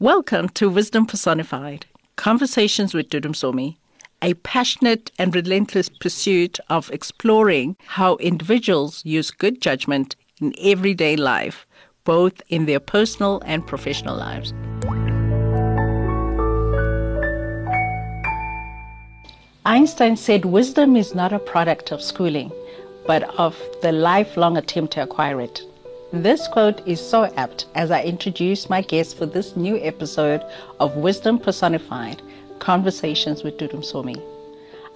Welcome 0.00 0.50
to 0.50 0.70
Wisdom 0.70 1.06
Personified 1.06 1.86
Conversations 2.14 2.94
with 2.94 3.08
Dudu 3.10 3.30
Msomi, 3.30 3.78
a 4.22 4.34
passionate 4.34 5.10
and 5.18 5.34
relentless 5.34 5.88
pursuit 5.88 6.60
of 6.70 6.88
exploring 6.92 7.76
how 7.84 8.14
individuals 8.18 9.04
use 9.04 9.32
good 9.32 9.60
judgment 9.60 10.14
in 10.40 10.54
everyday 10.60 11.16
life, 11.16 11.66
both 12.04 12.40
in 12.48 12.66
their 12.66 12.78
personal 12.78 13.42
and 13.44 13.66
professional 13.66 14.16
lives. 14.16 14.54
Einstein 19.66 20.16
said 20.16 20.44
wisdom 20.44 20.94
is 20.94 21.12
not 21.12 21.32
a 21.32 21.40
product 21.40 21.90
of 21.90 22.00
schooling, 22.00 22.52
but 23.04 23.24
of 23.36 23.60
the 23.82 23.90
lifelong 23.90 24.56
attempt 24.56 24.92
to 24.92 25.02
acquire 25.02 25.40
it. 25.40 25.60
This 26.10 26.48
quote 26.48 26.80
is 26.88 27.06
so 27.06 27.26
apt 27.36 27.66
as 27.74 27.90
I 27.90 28.02
introduce 28.02 28.70
my 28.70 28.80
guest 28.80 29.18
for 29.18 29.26
this 29.26 29.56
new 29.56 29.76
episode 29.76 30.42
of 30.80 30.96
Wisdom 30.96 31.38
Personified 31.38 32.22
Conversations 32.60 33.44
with 33.44 33.58
Dudu 33.58 33.74
Msomi. 33.74 34.18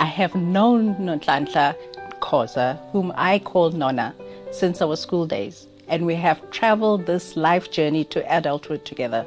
I 0.00 0.06
have 0.06 0.34
known 0.34 0.94
Nhlanhla 0.94 1.76
Koza, 2.20 2.78
whom 2.92 3.12
I 3.14 3.40
call 3.40 3.72
Nona, 3.72 4.14
since 4.52 4.80
our 4.80 4.96
school 4.96 5.26
days, 5.26 5.66
and 5.86 6.06
we 6.06 6.14
have 6.14 6.50
traveled 6.50 7.04
this 7.04 7.36
life 7.36 7.70
journey 7.70 8.04
to 8.04 8.34
adulthood 8.34 8.86
together. 8.86 9.26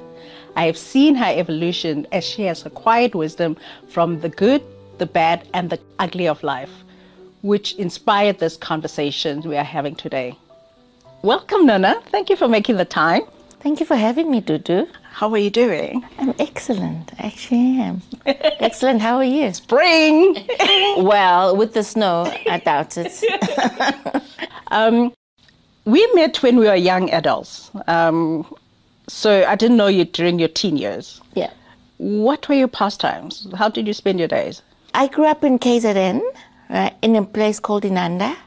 I 0.55 0.65
have 0.65 0.79
seen 0.79 1.13
her 1.13 1.39
evolution 1.39 2.07
as 2.11 2.23
she 2.23 2.45
has 2.45 2.65
acquired 2.65 3.13
wisdom 3.13 3.57
from 3.87 4.21
the 4.21 4.29
good, 4.29 4.63
the 4.97 5.05
bad, 5.05 5.47
and 5.53 5.69
the 5.69 5.79
ugly 5.99 6.27
of 6.27 6.41
life, 6.41 6.71
which 7.43 7.75
inspired 7.75 8.39
this 8.39 8.57
conversation 8.57 9.41
we 9.41 9.55
are 9.55 9.63
having 9.63 9.93
today. 9.93 10.35
Welcome, 11.25 11.65
Nana. 11.65 12.03
Thank 12.11 12.29
you 12.29 12.35
for 12.35 12.47
making 12.47 12.77
the 12.77 12.85
time. 12.85 13.23
Thank 13.61 13.79
you 13.79 13.85
for 13.87 13.95
having 13.95 14.29
me, 14.29 14.41
Dudu. 14.41 14.87
How 15.11 15.31
are 15.31 15.39
you 15.39 15.49
doing? 15.49 16.05
I'm 16.19 16.35
excellent. 16.37 17.13
Actually, 17.17 17.23
I 17.23 17.25
actually 17.25 17.81
am. 17.81 18.01
excellent. 18.59 19.01
How 19.01 19.15
are 19.15 19.23
you? 19.23 19.51
Spring. 19.51 20.45
well, 20.97 21.57
with 21.57 21.73
the 21.73 21.83
snow, 21.83 22.31
I 22.47 22.59
doubt 22.59 22.99
it. 22.99 23.23
um, 24.67 25.11
we 25.85 26.07
met 26.13 26.43
when 26.43 26.57
we 26.57 26.67
were 26.67 26.75
young 26.75 27.09
adults. 27.09 27.71
Um, 27.87 28.45
so 29.07 29.47
I 29.47 29.55
didn't 29.55 29.77
know 29.77 29.87
you 29.87 30.05
during 30.05 30.37
your 30.37 30.49
teen 30.49 30.77
years. 30.77 31.21
Yeah. 31.33 31.49
What 31.97 32.47
were 32.47 32.53
your 32.53 32.67
pastimes? 32.67 33.47
How 33.55 33.69
did 33.69 33.87
you 33.87 33.93
spend 33.93 34.19
your 34.19 34.27
days? 34.27 34.61
I 34.93 35.07
grew 35.07 35.25
up 35.25 35.43
in 35.43 35.57
KZN, 35.57 36.21
right, 36.69 36.93
in 37.01 37.15
a 37.15 37.25
place 37.25 37.59
called 37.59 37.81
Inanda. 37.81 38.37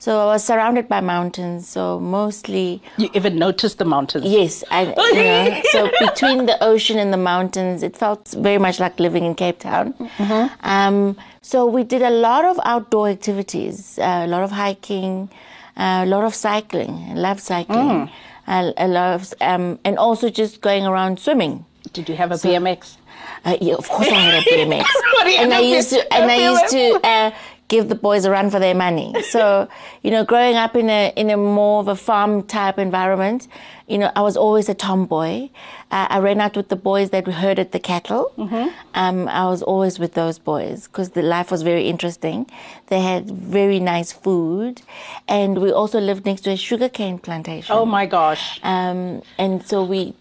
So 0.00 0.18
I 0.18 0.24
was 0.24 0.42
surrounded 0.42 0.88
by 0.88 1.00
mountains. 1.02 1.68
So 1.68 2.00
mostly. 2.00 2.82
You 2.96 3.10
even 3.12 3.36
noticed 3.36 3.76
the 3.78 3.84
mountains? 3.84 4.24
Yes. 4.24 4.64
I, 4.70 4.82
you 5.12 5.22
know, 5.22 5.62
so 5.72 5.90
between 6.00 6.46
the 6.46 6.56
ocean 6.64 6.98
and 6.98 7.12
the 7.12 7.18
mountains, 7.18 7.82
it 7.82 7.96
felt 7.96 8.34
very 8.38 8.58
much 8.58 8.80
like 8.80 8.98
living 8.98 9.24
in 9.24 9.34
Cape 9.34 9.58
Town. 9.58 9.92
Mm-hmm. 9.92 10.66
Um, 10.66 11.16
so 11.42 11.66
we 11.66 11.84
did 11.84 12.00
a 12.00 12.10
lot 12.10 12.46
of 12.46 12.58
outdoor 12.64 13.08
activities, 13.08 13.98
uh, 13.98 14.22
a 14.24 14.26
lot 14.26 14.42
of 14.42 14.50
hiking, 14.50 15.28
uh, 15.76 16.02
a 16.04 16.06
lot 16.06 16.24
of 16.24 16.34
cycling. 16.34 17.06
I 17.10 17.14
love 17.14 17.38
cycling. 17.38 18.08
Mm. 18.08 18.10
I, 18.46 18.72
I 18.78 18.86
love, 18.86 19.34
um, 19.42 19.78
and 19.84 19.98
also 19.98 20.30
just 20.30 20.62
going 20.62 20.86
around 20.86 21.20
swimming. 21.20 21.66
Did 21.92 22.08
you 22.08 22.16
have 22.16 22.32
a 22.32 22.38
so, 22.38 22.48
BMX? 22.48 22.96
Uh, 23.44 23.56
yeah, 23.60 23.74
of 23.74 23.88
course 23.88 24.08
I 24.08 24.14
had 24.14 24.34
a 24.34 24.50
BMX. 24.50 24.84
and, 25.38 25.52
I 25.52 25.60
used 25.60 25.90
to, 25.90 26.14
and 26.14 26.30
I 26.30 26.50
used 26.50 26.68
to, 26.68 27.06
uh, 27.06 27.30
give 27.70 27.88
the 27.88 27.94
boys 27.94 28.26
a 28.26 28.30
run 28.30 28.50
for 28.50 28.58
their 28.58 28.74
money. 28.74 29.14
So, 29.22 29.68
you 30.02 30.10
know, 30.10 30.24
growing 30.24 30.56
up 30.56 30.76
in 30.76 30.90
a 30.90 31.12
in 31.16 31.30
a 31.30 31.36
more 31.38 31.80
of 31.80 31.88
a 31.88 31.96
farm 31.96 32.42
type 32.42 32.78
environment, 32.78 33.48
you 33.86 33.96
know, 33.96 34.12
I 34.14 34.20
was 34.20 34.36
always 34.36 34.68
a 34.68 34.74
tomboy. 34.74 35.48
Uh, 35.90 36.06
I 36.10 36.18
ran 36.18 36.40
out 36.40 36.56
with 36.56 36.68
the 36.68 36.76
boys 36.76 37.10
that 37.10 37.26
herded 37.26 37.72
the 37.72 37.80
cattle. 37.80 38.32
Mm-hmm. 38.36 38.68
Um, 38.94 39.28
I 39.28 39.46
was 39.46 39.62
always 39.62 39.98
with 39.98 40.14
those 40.14 40.38
boys 40.38 40.86
because 40.86 41.10
the 41.10 41.22
life 41.22 41.50
was 41.50 41.62
very 41.62 41.88
interesting. 41.88 42.46
They 42.88 43.00
had 43.00 43.30
very 43.30 43.80
nice 43.80 44.12
food, 44.12 44.82
and 45.26 45.62
we 45.62 45.72
also 45.72 46.00
lived 46.00 46.26
next 46.26 46.42
to 46.42 46.50
a 46.50 46.56
sugarcane 46.56 47.18
plantation. 47.18 47.74
Oh 47.74 47.86
my 47.86 48.06
gosh! 48.06 48.60
Um, 48.62 49.22
and 49.38 49.66
so 49.66 49.84
we 49.84 50.14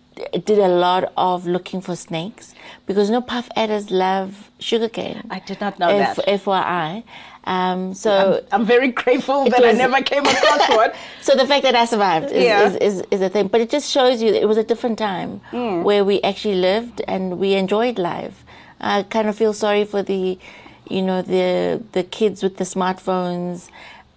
did 0.45 0.59
a 0.59 0.67
lot 0.67 1.11
of 1.17 1.47
looking 1.47 1.81
for 1.81 1.95
snakes 1.95 2.53
because 2.85 3.09
you 3.09 3.13
know 3.13 3.21
puff 3.21 3.49
adders 3.55 3.91
love 3.91 4.49
sugarcane. 4.59 5.25
I 5.29 5.39
did 5.39 5.59
not 5.61 5.79
know 5.79 5.89
F- 5.89 6.17
that. 6.17 6.25
FYI. 6.25 7.03
Um, 7.45 7.93
so 7.93 8.43
I'm, 8.51 8.61
I'm, 8.61 8.65
very 8.67 8.91
grateful 8.91 9.45
that 9.49 9.61
was, 9.61 9.73
I 9.73 9.77
never 9.77 10.01
came 10.03 10.25
across 10.25 10.69
one. 10.75 10.91
so 11.21 11.35
the 11.35 11.47
fact 11.47 11.63
that 11.63 11.73
I 11.73 11.85
survived 11.85 12.31
is, 12.31 12.43
yeah. 12.43 12.67
is, 12.67 12.75
is, 12.75 13.03
is, 13.09 13.21
a 13.21 13.29
thing, 13.29 13.47
but 13.47 13.61
it 13.61 13.69
just 13.69 13.89
shows 13.89 14.21
you 14.21 14.31
that 14.31 14.41
it 14.41 14.45
was 14.45 14.57
a 14.57 14.63
different 14.63 14.99
time 14.99 15.41
mm. 15.51 15.81
where 15.83 16.03
we 16.03 16.21
actually 16.21 16.55
lived 16.55 17.01
and 17.07 17.39
we 17.39 17.53
enjoyed 17.53 17.97
life. 17.97 18.43
I 18.79 19.03
kind 19.03 19.27
of 19.27 19.35
feel 19.35 19.53
sorry 19.53 19.85
for 19.85 20.03
the, 20.03 20.37
you 20.89 21.01
know, 21.01 21.21
the 21.21 21.81
the 21.93 22.03
kids 22.03 22.43
with 22.43 22.57
the 22.57 22.65
smartphones, 22.65 23.69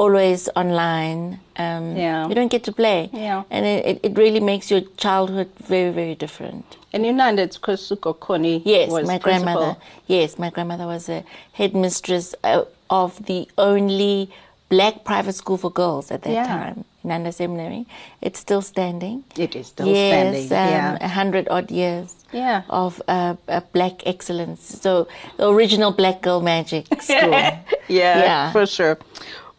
always 0.03 0.49
online. 0.57 1.41
Um, 1.57 1.97
yeah. 1.97 2.29
You 2.29 2.35
don't 2.35 2.53
get 2.57 2.65
to 2.65 2.73
play. 2.73 3.11
Yeah. 3.13 3.45
And 3.51 3.65
it, 3.65 4.01
it 4.03 4.19
really 4.19 4.41
makes 4.41 4.71
your 4.71 4.83
childhood 4.97 5.51
very, 5.73 5.93
very 5.93 6.15
different. 6.15 6.65
And 6.93 7.07
you 7.07 7.13
know 7.13 7.35
that's 7.35 7.57
because 7.57 7.81
Suko 7.89 8.13
Koni 8.19 8.63
yes, 8.65 8.91
was 8.91 9.07
my 9.07 9.19
principal. 9.19 9.55
grandmother. 9.55 9.77
Yes, 10.07 10.39
my 10.39 10.51
grandmother 10.51 10.87
was 10.87 11.09
a 11.09 11.25
headmistress. 11.53 12.35
Uh, 12.45 12.65
of 12.93 13.25
the 13.25 13.49
only 13.57 14.31
black 14.69 15.03
private 15.05 15.35
school 15.35 15.57
for 15.57 15.71
girls 15.71 16.11
at 16.11 16.23
that 16.23 16.33
yeah. 16.33 16.47
time, 16.47 16.85
Inanda 17.05 17.33
Seminary. 17.33 17.87
It's 18.21 18.39
still 18.39 18.61
standing. 18.61 19.25
It 19.37 19.57
is 19.57 19.69
still 19.69 19.87
yes, 19.87 20.13
standing. 20.13 20.45
Um, 20.45 20.99
yeah, 20.99 20.99
a 21.01 21.09
hundred 21.09 21.49
odd 21.51 21.71
years. 21.71 22.15
Yeah. 22.33 22.63
of 22.71 23.03
uh, 23.09 23.35
black 23.73 24.07
excellence. 24.07 24.81
So 24.81 25.07
the 25.37 25.49
original 25.49 25.93
black 25.93 26.23
girl 26.23 26.41
magic 26.41 26.87
school. 27.03 27.31
yeah, 27.31 27.61
yeah, 27.89 28.53
for 28.53 28.67
sure. 28.67 28.99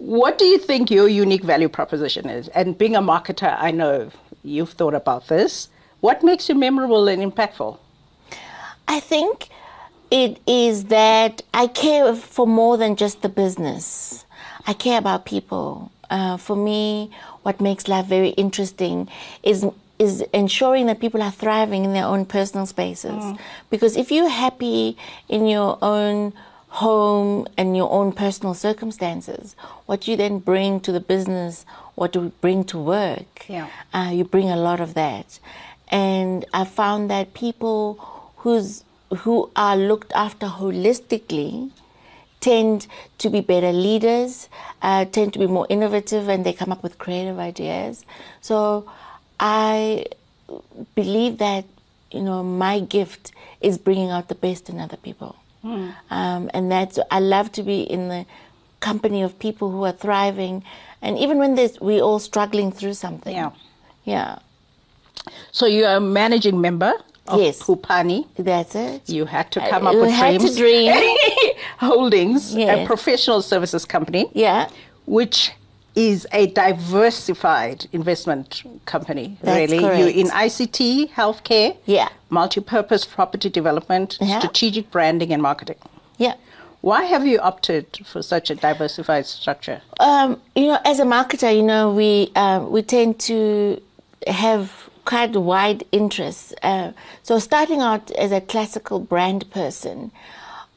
What 0.04 0.38
do 0.38 0.44
you 0.44 0.58
think 0.58 0.92
your 0.92 1.08
unique 1.08 1.46
value 1.46 1.70
proposition 1.70 2.28
is? 2.28 2.50
And 2.50 2.78
being 2.78 2.94
a 2.94 3.02
marketer, 3.02 3.56
I 3.58 3.72
know 3.72 4.12
you've 4.44 4.72
thought 4.72 4.94
about 4.94 5.30
this. 5.30 5.70
What 6.02 6.22
makes 6.24 6.50
you 6.50 6.56
memorable 6.56 7.08
and 7.08 7.32
impactful? 7.32 7.78
I 8.86 9.00
think 9.00 9.48
it 10.12 10.42
is 10.46 10.86
that 10.86 11.42
I 11.54 11.68
care 11.68 12.14
for 12.18 12.46
more 12.46 12.76
than 12.76 12.98
just 12.98 13.22
the 13.22 13.30
business. 13.30 14.26
I 14.68 14.74
care 14.74 14.98
about 14.98 15.24
people. 15.24 15.90
Uh, 16.10 16.36
for 16.36 16.58
me, 16.58 17.10
what 17.44 17.62
makes 17.62 17.88
life 17.88 18.06
very 18.06 18.32
interesting 18.32 19.08
is 19.42 19.66
is 20.00 20.20
ensuring 20.34 20.88
that 20.88 21.00
people 21.00 21.22
are 21.22 21.32
thriving 21.32 21.86
in 21.86 21.94
their 21.94 22.06
own 22.06 22.26
personal 22.26 22.66
spaces. 22.66 23.24
Mm. 23.24 23.40
Because 23.70 23.96
if 23.96 24.12
you're 24.12 24.28
happy 24.28 24.98
in 25.30 25.48
your 25.48 25.78
own 25.82 26.34
home 26.74 27.48
and 27.56 27.78
your 27.78 27.92
own 27.92 28.12
personal 28.12 28.56
circumstances, 28.56 29.56
what 29.86 30.08
you 30.08 30.16
then 30.16 30.40
bring 30.40 30.80
to 30.80 30.92
the 30.92 31.00
business, 31.00 31.66
what 31.94 32.16
you 32.16 32.32
bring 32.42 32.64
to 32.64 32.80
work, 32.80 33.46
yeah. 33.48 33.70
uh, 33.94 34.10
you 34.12 34.24
bring 34.24 34.50
a 34.50 34.56
lot 34.56 34.80
of 34.80 34.96
that. 34.96 35.40
And 35.90 36.46
I 36.52 36.66
found 36.66 37.12
that 37.12 37.36
people 37.36 38.00
whose 38.38 38.84
who 39.20 39.52
are 39.56 39.78
looked 39.78 40.12
after 40.14 40.48
holistically 40.48 41.70
tend 42.40 42.88
to 43.20 43.30
be 43.30 43.40
better 43.40 43.72
leaders, 43.72 44.50
uh, 44.82 45.06
tend 45.06 45.34
to 45.34 45.40
be 45.40 45.46
more 45.46 45.68
innovative, 45.70 46.28
and 46.28 46.44
they 46.44 46.54
come 46.54 46.72
up 46.72 46.82
with 46.82 46.98
creative 46.98 47.38
ideas. 47.38 48.04
So 48.42 48.90
I 49.40 50.06
believe 50.96 51.38
that 51.38 51.66
you 52.12 52.22
know 52.22 52.44
my 52.44 52.80
gift 52.80 53.32
is 53.62 53.78
bringing 53.78 54.10
out 54.10 54.28
the 54.28 54.36
best 54.36 54.70
in 54.70 54.80
other 54.80 54.98
people, 54.98 55.36
mm. 55.64 55.94
um, 56.10 56.50
and 56.54 56.72
that's 56.72 57.00
I 57.12 57.20
love 57.20 57.52
to 57.54 57.64
be 57.64 57.82
in 57.82 58.10
the 58.10 58.26
company 58.80 59.22
of 59.22 59.38
people 59.40 59.72
who 59.72 59.84
are 59.84 59.94
thriving, 59.94 60.64
and 61.02 61.18
even 61.18 61.38
when 61.38 61.56
there's 61.56 61.80
we 61.80 62.02
all 62.02 62.20
struggling 62.20 62.72
through 62.72 62.94
something. 62.94 63.36
Yeah, 63.36 63.52
yeah. 64.04 64.40
So 65.52 65.66
you 65.66 65.86
are 65.86 65.98
a 65.98 66.02
managing 66.02 66.60
member 66.60 66.94
of 67.28 67.40
yes. 67.40 67.62
Phuphani. 67.62 68.28
That's 68.36 68.76
it. 68.76 69.10
You 69.10 69.26
had 69.26 69.52
to 69.52 69.60
come 69.70 69.88
up 69.88 69.96
with 69.96 70.12
had 70.12 70.40
dreams. 70.40 70.52
To 70.52 70.58
dream. 70.58 71.18
Holdings, 71.78 72.54
yes. 72.56 72.84
a 72.84 72.86
professional 72.86 73.42
services 73.42 73.86
company. 73.86 74.30
Yeah. 74.34 74.70
Which 75.06 75.52
is 75.96 76.26
a 76.32 76.48
diversified 76.48 77.86
investment 77.92 78.64
company. 78.86 79.38
That's 79.42 79.72
really, 79.72 79.84
correct. 79.84 80.00
you're 80.00 80.10
in 80.10 80.28
ICT, 80.28 81.12
healthcare, 81.12 81.78
yeah, 81.86 82.10
multi-purpose 82.30 83.06
property 83.06 83.50
development, 83.50 84.18
yeah. 84.20 84.40
strategic 84.40 84.90
branding, 84.92 85.32
and 85.32 85.42
marketing. 85.42 85.78
Yeah. 86.18 86.36
Why 86.82 87.04
have 87.04 87.26
you 87.26 87.40
opted 87.40 87.86
for 88.06 88.22
such 88.22 88.50
a 88.50 88.56
diversified 88.56 89.26
structure? 89.26 89.82
Um, 90.02 90.42
you 90.54 90.68
know, 90.68 90.80
as 90.84 91.00
a 91.00 91.06
marketer, 91.06 91.56
you 91.56 91.64
know, 91.64 91.92
we 91.92 92.32
uh, 92.36 92.66
we 92.68 92.82
tend 92.82 93.20
to 93.22 93.82
have 94.28 94.90
quite 95.06 95.36
wide 95.36 95.84
interests. 95.92 96.54
Uh, 96.62 96.92
so 97.22 97.40
starting 97.40 97.80
out 97.80 98.12
as 98.12 98.32
a 98.32 98.42
classical 98.42 99.00
brand 99.00 99.50
person, 99.52 100.12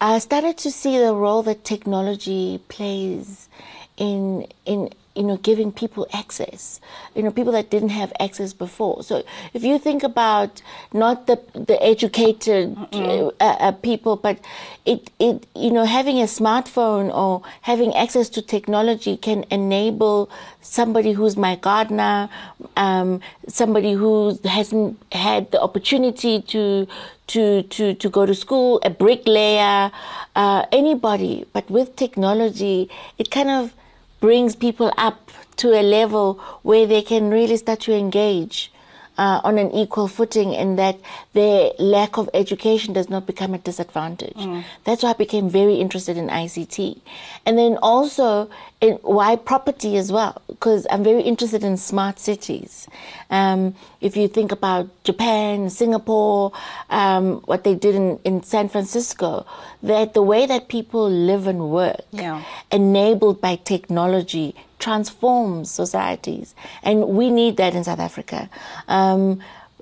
I 0.01 0.19
started 0.19 0.59
to 0.59 0.71
see 0.71 0.99
the 0.99 1.15
role 1.15 1.43
that 1.45 1.65
technology 1.65 2.61
plays 2.69 3.49
in 3.97 4.47
in 4.65 4.91
you 5.17 5.23
know, 5.23 5.37
giving 5.39 5.73
people 5.73 6.07
access, 6.13 6.81
you 7.15 7.23
know, 7.23 7.31
people 7.31 7.53
that 7.53 7.71
didn't 7.71 7.89
have 7.89 8.13
access 8.21 8.53
before. 8.53 9.03
So 9.03 9.25
if 9.55 9.65
you 9.65 9.79
think 9.79 10.03
about 10.03 10.63
not 10.93 11.27
the 11.27 11.41
the 11.55 11.83
educated 11.83 12.77
uh, 12.93 13.31
uh, 13.41 13.73
people, 13.73 14.17
but 14.17 14.39
it 14.85 15.11
it 15.19 15.47
you 15.55 15.71
know 15.71 15.85
having 15.85 16.19
a 16.21 16.25
smartphone 16.25 17.13
or 17.15 17.43
having 17.63 17.95
access 17.95 18.29
to 18.31 18.43
technology 18.43 19.17
can 19.17 19.45
enable 19.51 20.31
somebody 20.61 21.13
who's 21.13 21.37
my 21.37 21.57
gardener, 21.57 22.29
um, 22.77 23.21
somebody 23.49 23.93
who 23.93 24.39
hasn't 24.45 25.01
had 25.13 25.51
the 25.51 25.61
opportunity 25.61 26.43
to 26.43 26.87
to 27.29 27.63
to 27.65 27.95
to 27.95 28.09
go 28.09 28.27
to 28.27 28.35
school, 28.35 28.81
a 28.85 28.91
bricklayer, 28.91 29.91
uh, 30.35 30.67
anybody. 30.73 31.47
But 31.53 31.71
with 31.71 31.97
technology, 31.97 32.91
it 33.19 33.31
kind 33.31 33.51
of 33.51 33.73
brings 34.21 34.57
people 34.57 34.93
up 34.97 35.31
to 35.57 35.69
a 35.69 35.83
level 35.83 36.35
where 36.63 36.87
they 36.87 37.03
can 37.03 37.31
really 37.31 37.57
start 37.57 37.81
to 37.81 37.95
engage 37.95 38.73
uh, 39.19 39.41
on 39.45 39.59
an 39.59 39.71
equal 39.73 40.09
footing 40.09 40.55
and 40.55 40.79
that 40.79 40.99
their 41.33 41.71
lack 41.79 42.19
of 42.19 42.29
education 42.35 42.93
does 42.93 43.09
not 43.09 43.27
become 43.27 43.55
a 43.55 43.59
disadvantage. 43.59 44.37
Mm. 44.37 44.65
That's 44.85 45.03
why 45.03 45.11
I 45.11 45.15
became 45.15 45.49
very 45.49 45.77
interested 45.77 46.17
in 46.17 46.29
ICT. 46.29 47.01
And 47.45 47.59
then 47.59 47.79
also 47.79 48.51
in 48.81 48.95
why 48.97 49.37
property 49.37 49.97
as 49.97 50.13
well, 50.13 50.43
because 50.49 50.87
I'm 50.91 51.03
very 51.03 51.23
interested 51.23 51.65
in 51.65 51.77
smart 51.77 52.19
cities. 52.19 52.89
Um, 53.31 53.75
if 54.01 54.17
you 54.17 54.29
think 54.29 54.53
about 54.53 54.89
Japan, 55.05 55.71
Singapore, 55.71 56.53
um, 56.91 57.41
what 57.47 57.65
they 57.65 57.75
did 57.75 57.95
in, 57.95 58.19
in 58.25 58.43
San 58.43 58.69
Francisco, 58.69 59.47
that 59.83 60.13
the 60.13 60.23
way 60.23 60.45
that 60.47 60.69
people 60.69 61.09
live 61.09 61.47
and 61.47 61.71
work, 61.71 62.03
yeah. 62.13 62.43
enabled 62.71 63.41
by 63.41 63.57
technology, 63.57 64.55
transforms 64.79 65.71
societies. 65.71 66.55
And 66.83 67.09
we 67.09 67.31
need 67.31 67.57
that 67.57 67.75
in 67.75 67.85
South 67.85 68.01
Africa. 68.01 68.49
Um, 68.89 69.41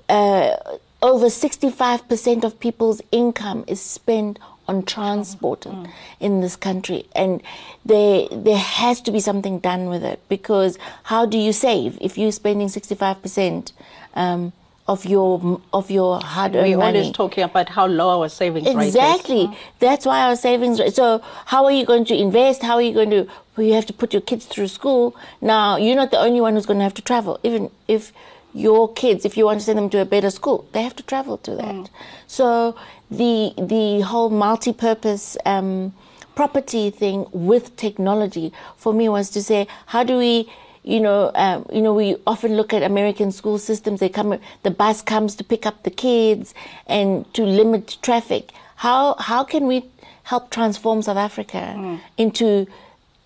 uh, 0.09 0.55
over 1.01 1.27
65% 1.27 2.43
of 2.43 2.59
people's 2.59 3.01
income 3.11 3.63
is 3.67 3.81
spent 3.81 4.39
on 4.67 4.83
transport 4.83 5.61
mm. 5.61 5.89
in 6.19 6.41
this 6.41 6.55
country 6.55 7.05
and 7.15 7.43
there 7.85 8.27
there 8.31 8.57
has 8.57 8.99
to 8.99 9.11
be 9.11 9.19
something 9.19 9.59
done 9.59 9.87
with 9.89 10.03
it 10.03 10.19
because 10.27 10.79
how 11.03 11.23
do 11.23 11.37
you 11.37 11.53
save 11.53 11.95
if 12.01 12.17
you're 12.17 12.31
spending 12.31 12.67
65% 12.67 13.71
um, 14.15 14.51
of 14.87 15.03
your 15.05 15.61
of 15.73 15.89
your 15.89 16.19
hard 16.21 16.55
earned 16.55 16.77
money. 16.77 16.77
We're 16.77 16.99
always 16.99 17.11
talking 17.11 17.43
about 17.43 17.69
how 17.69 17.87
low 17.87 18.21
our 18.21 18.29
savings 18.29 18.67
exactly. 18.67 18.79
rate 18.79 18.87
is. 18.87 18.95
Exactly. 18.95 19.57
That's 19.79 20.05
why 20.05 20.21
our 20.21 20.35
savings 20.35 20.79
rate. 20.79 20.93
So 20.93 21.21
how 21.45 21.65
are 21.65 21.71
you 21.71 21.85
going 21.85 22.05
to 22.05 22.15
invest? 22.15 22.61
How 22.61 22.75
are 22.75 22.81
you 22.81 22.93
going 22.93 23.09
to? 23.09 23.27
You 23.57 23.73
have 23.73 23.85
to 23.87 23.93
put 23.93 24.13
your 24.13 24.21
kids 24.21 24.45
through 24.45 24.67
school. 24.67 25.15
Now 25.41 25.77
you're 25.77 25.95
not 25.95 26.11
the 26.11 26.19
only 26.19 26.41
one 26.41 26.53
who's 26.53 26.65
going 26.65 26.79
to 26.79 26.83
have 26.83 26.93
to 26.95 27.01
travel. 27.01 27.39
Even 27.43 27.71
if 27.87 28.13
your 28.53 28.93
kids, 28.93 29.25
if 29.25 29.35
you 29.35 29.45
want 29.45 29.59
to 29.59 29.65
send 29.65 29.77
them 29.77 29.89
to 29.89 29.99
a 29.99 30.05
better 30.05 30.29
school, 30.29 30.67
they 30.71 30.83
have 30.83 30.95
to 30.97 31.03
travel 31.03 31.37
to 31.39 31.55
that. 31.55 31.75
Mm. 31.75 31.89
So 32.27 32.75
the 33.09 33.53
the 33.57 34.01
whole 34.01 34.29
multi-purpose. 34.29 35.37
Um, 35.45 35.93
property 36.35 36.89
thing 36.89 37.25
with 37.31 37.73
technology 37.77 38.51
for 38.75 38.93
me 38.93 39.07
was 39.07 39.29
to 39.29 39.41
say 39.41 39.65
how 39.85 40.03
do 40.03 40.17
we 40.17 40.51
you 40.85 40.99
know, 40.99 41.31
um, 41.35 41.65
you 41.73 41.81
know, 41.81 41.93
we 41.93 42.15
often 42.27 42.55
look 42.55 42.73
at 42.73 42.83
American 42.83 43.31
school 43.31 43.57
systems. 43.57 43.99
They 43.99 44.09
come, 44.09 44.39
the 44.63 44.71
bus 44.71 45.01
comes 45.01 45.35
to 45.35 45.43
pick 45.43 45.65
up 45.65 45.83
the 45.83 45.89
kids 45.89 46.53
and 46.85 47.31
to 47.33 47.43
limit 47.43 47.97
traffic. 48.01 48.51
How 48.77 49.15
how 49.15 49.43
can 49.43 49.67
we 49.67 49.85
help 50.23 50.51
transform 50.51 51.01
South 51.01 51.17
Africa 51.17 51.73
mm. 51.75 51.99
into 52.17 52.67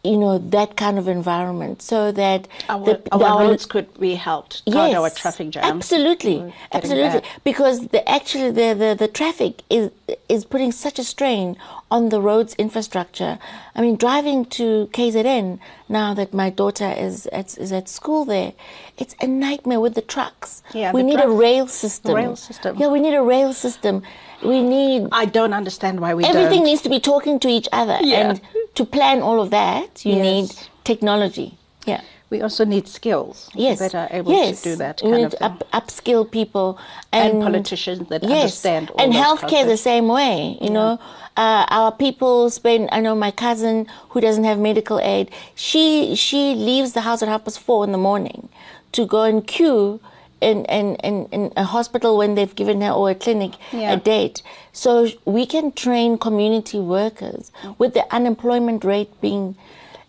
you 0.03 0.17
know 0.17 0.37
that 0.37 0.77
kind 0.77 0.97
of 0.97 1.07
environment 1.07 1.81
so 1.81 2.11
that 2.11 2.47
our, 2.69 2.85
the, 2.85 3.01
our, 3.11 3.23
our 3.23 3.39
roads 3.41 3.65
could 3.65 3.99
be 3.99 4.15
helped 4.15 4.61
yes, 4.65 4.95
our 4.95 5.09
traffic 5.09 5.49
jams 5.49 5.65
absolutely 5.65 6.53
absolutely 6.71 7.21
because 7.43 7.87
the 7.89 8.07
actually 8.07 8.49
the, 8.49 8.73
the 8.73 8.95
the 8.97 9.07
traffic 9.09 9.61
is 9.69 9.91
is 10.29 10.45
putting 10.45 10.71
such 10.71 10.99
a 10.99 11.03
strain 11.03 11.57
on 11.91 12.09
the 12.09 12.21
roads 12.21 12.53
infrastructure 12.55 13.39
i 13.75 13.81
mean 13.81 13.95
driving 13.95 14.45
to 14.45 14.89
KZN 14.93 15.59
now 15.87 16.13
that 16.13 16.33
my 16.33 16.49
daughter 16.49 16.93
is 16.97 17.27
at, 17.27 17.57
is 17.57 17.71
at 17.71 17.89
school 17.89 18.25
there 18.25 18.53
it's 18.97 19.15
a 19.21 19.27
nightmare 19.27 19.79
with 19.79 19.95
the 19.95 20.01
trucks 20.01 20.63
yeah, 20.73 20.91
we 20.91 21.03
need 21.03 21.19
a 21.19 21.29
rail 21.29 21.67
system 21.67 22.15
rail 22.15 22.35
system 22.35 22.77
yeah 22.77 22.87
we 22.87 22.99
need 22.99 23.13
a 23.13 23.21
rail 23.21 23.53
system 23.53 24.03
we 24.43 24.61
need 24.61 25.07
i 25.11 25.25
don't 25.25 25.53
understand 25.53 25.99
why 25.99 26.13
we 26.13 26.23
everything 26.23 26.59
don't. 26.59 26.63
needs 26.65 26.81
to 26.81 26.89
be 26.89 26.99
talking 26.99 27.39
to 27.39 27.47
each 27.47 27.67
other 27.71 27.97
yeah. 28.01 28.29
and 28.29 28.41
to 28.79 28.85
plan 28.85 29.21
all 29.21 29.41
of 29.41 29.49
that, 29.49 30.05
you 30.05 30.15
yes. 30.15 30.23
need 30.23 30.67
technology. 30.85 31.57
Yeah. 31.85 32.01
We 32.29 32.41
also 32.41 32.63
need 32.63 32.87
skills 32.87 33.49
yes. 33.55 33.79
that 33.79 33.95
are 33.95 34.07
able 34.11 34.31
yes. 34.31 34.61
to 34.61 34.69
do 34.69 34.75
that. 34.75 35.01
we 35.03 35.11
need 35.11 35.35
up, 35.41 35.63
upskill 35.71 36.29
people 36.29 36.77
and, 37.11 37.33
and 37.33 37.41
politicians 37.41 38.07
that 38.09 38.21
yes. 38.23 38.31
understand. 38.31 38.91
and 38.99 39.13
healthcare 39.13 39.65
the 39.65 39.77
same 39.77 40.07
way. 40.07 40.57
You 40.61 40.67
yeah. 40.67 40.73
know, 40.73 40.99
uh, 41.37 41.65
our 41.69 41.91
people 41.91 42.49
spend. 42.51 42.89
I 42.91 42.99
know 42.99 43.15
my 43.15 43.31
cousin 43.31 43.87
who 44.09 44.21
doesn't 44.21 44.43
have 44.43 44.59
medical 44.59 44.99
aid. 44.99 45.31
She 45.55 46.15
she 46.15 46.53
leaves 46.53 46.93
the 46.93 47.01
house 47.01 47.23
at 47.23 47.29
half 47.29 47.45
past 47.45 47.59
four 47.59 47.83
in 47.83 47.91
the 47.91 47.97
morning 47.97 48.49
to 48.91 49.05
go 49.05 49.23
and 49.23 49.45
queue 49.45 49.99
in, 50.41 50.65
in, 50.65 50.95
in, 50.97 51.25
in, 51.31 51.53
a 51.57 51.63
hospital 51.63 52.17
when 52.17 52.35
they've 52.35 52.55
given 52.55 52.81
her 52.81 52.91
or 52.91 53.09
a 53.09 53.15
clinic 53.15 53.53
yeah. 53.71 53.93
a 53.93 53.97
date. 53.97 54.41
So 54.71 55.09
we 55.25 55.45
can 55.45 55.71
train 55.71 56.17
community 56.17 56.79
workers 56.79 57.51
with 57.77 57.93
the 57.93 58.05
unemployment 58.13 58.83
rate 58.83 59.09
being 59.21 59.55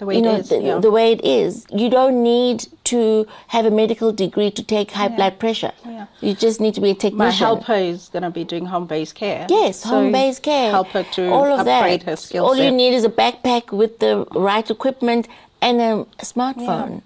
the 0.00 0.06
way 0.06 0.16
you 0.16 0.22
know, 0.22 0.40
the, 0.40 0.60
yeah. 0.60 0.78
the, 0.78 0.90
way 0.90 1.12
it 1.12 1.22
is. 1.22 1.66
You 1.70 1.90
don't 1.90 2.22
need 2.22 2.66
to 2.84 3.26
have 3.48 3.66
a 3.66 3.70
medical 3.70 4.12
degree 4.12 4.50
to 4.50 4.62
take 4.62 4.90
high 4.92 5.08
yeah. 5.08 5.16
blood 5.16 5.38
pressure. 5.38 5.72
Yeah. 5.84 6.06
You 6.22 6.34
just 6.34 6.58
need 6.58 6.74
to 6.74 6.80
be 6.80 6.90
a 6.90 6.94
technician. 6.94 7.18
My 7.18 7.30
helper 7.30 7.74
is 7.74 8.08
going 8.08 8.22
to 8.22 8.30
be 8.30 8.44
doing 8.44 8.64
home-based 8.64 9.14
care. 9.14 9.46
Yes, 9.50 9.80
so 9.82 9.90
home-based 9.90 10.42
care. 10.42 10.70
Help 10.70 10.88
her 10.88 11.02
to 11.02 11.30
All 11.30 11.44
of 11.44 11.60
upgrade 11.68 12.00
that. 12.00 12.10
her 12.10 12.16
skills. 12.16 12.48
All 12.48 12.56
you 12.56 12.70
need 12.70 12.94
is 12.94 13.04
a 13.04 13.10
backpack 13.10 13.72
with 13.72 13.98
the 13.98 14.24
right 14.34 14.68
equipment 14.70 15.28
and 15.60 15.80
a 15.80 16.06
smartphone. 16.24 17.02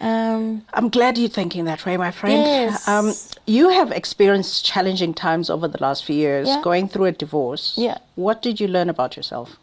Um, 0.00 0.66
I'm 0.74 0.88
glad 0.90 1.16
you're 1.16 1.28
thinking 1.28 1.64
that 1.66 1.86
way, 1.86 1.96
my 1.96 2.10
friend. 2.10 2.42
Yes. 2.42 2.86
Um, 2.88 3.14
you 3.46 3.70
have 3.70 3.92
experienced 3.92 4.64
challenging 4.64 5.14
times 5.14 5.48
over 5.48 5.68
the 5.68 5.78
last 5.80 6.04
few 6.04 6.16
years, 6.16 6.48
yeah. 6.48 6.60
going 6.62 6.88
through 6.88 7.06
a 7.06 7.12
divorce. 7.12 7.74
Yeah. 7.78 7.98
What 8.16 8.42
did 8.42 8.60
you 8.60 8.66
learn 8.66 8.90
about 8.90 9.16
yourself? 9.16 9.56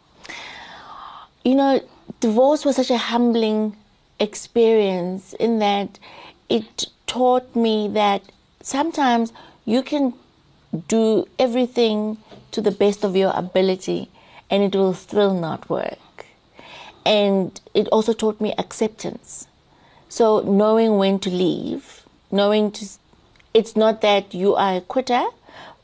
You 1.44 1.54
know, 1.54 1.80
divorce 2.20 2.64
was 2.64 2.76
such 2.76 2.90
a 2.90 2.98
humbling 2.98 3.76
experience 4.18 5.34
in 5.34 5.58
that 5.60 5.98
it 6.48 6.86
taught 7.06 7.54
me 7.54 7.88
that 7.88 8.22
sometimes 8.62 9.32
you 9.64 9.82
can 9.82 10.14
do 10.88 11.26
everything 11.38 12.18
to 12.52 12.60
the 12.60 12.70
best 12.70 13.04
of 13.04 13.14
your 13.14 13.32
ability 13.34 14.10
and 14.50 14.62
it 14.62 14.76
will 14.76 14.94
still 14.94 15.34
not 15.34 15.68
work. 15.70 16.26
And 17.06 17.60
it 17.74 17.86
also 17.88 18.12
taught 18.12 18.40
me 18.40 18.54
acceptance 18.56 19.46
so 20.14 20.42
knowing 20.42 20.96
when 20.96 21.18
to 21.18 21.28
leave, 21.28 22.06
knowing 22.30 22.70
to, 22.70 22.86
it's 23.52 23.74
not 23.74 24.00
that 24.02 24.32
you 24.32 24.54
are 24.54 24.76
a 24.76 24.80
quitter, 24.80 25.24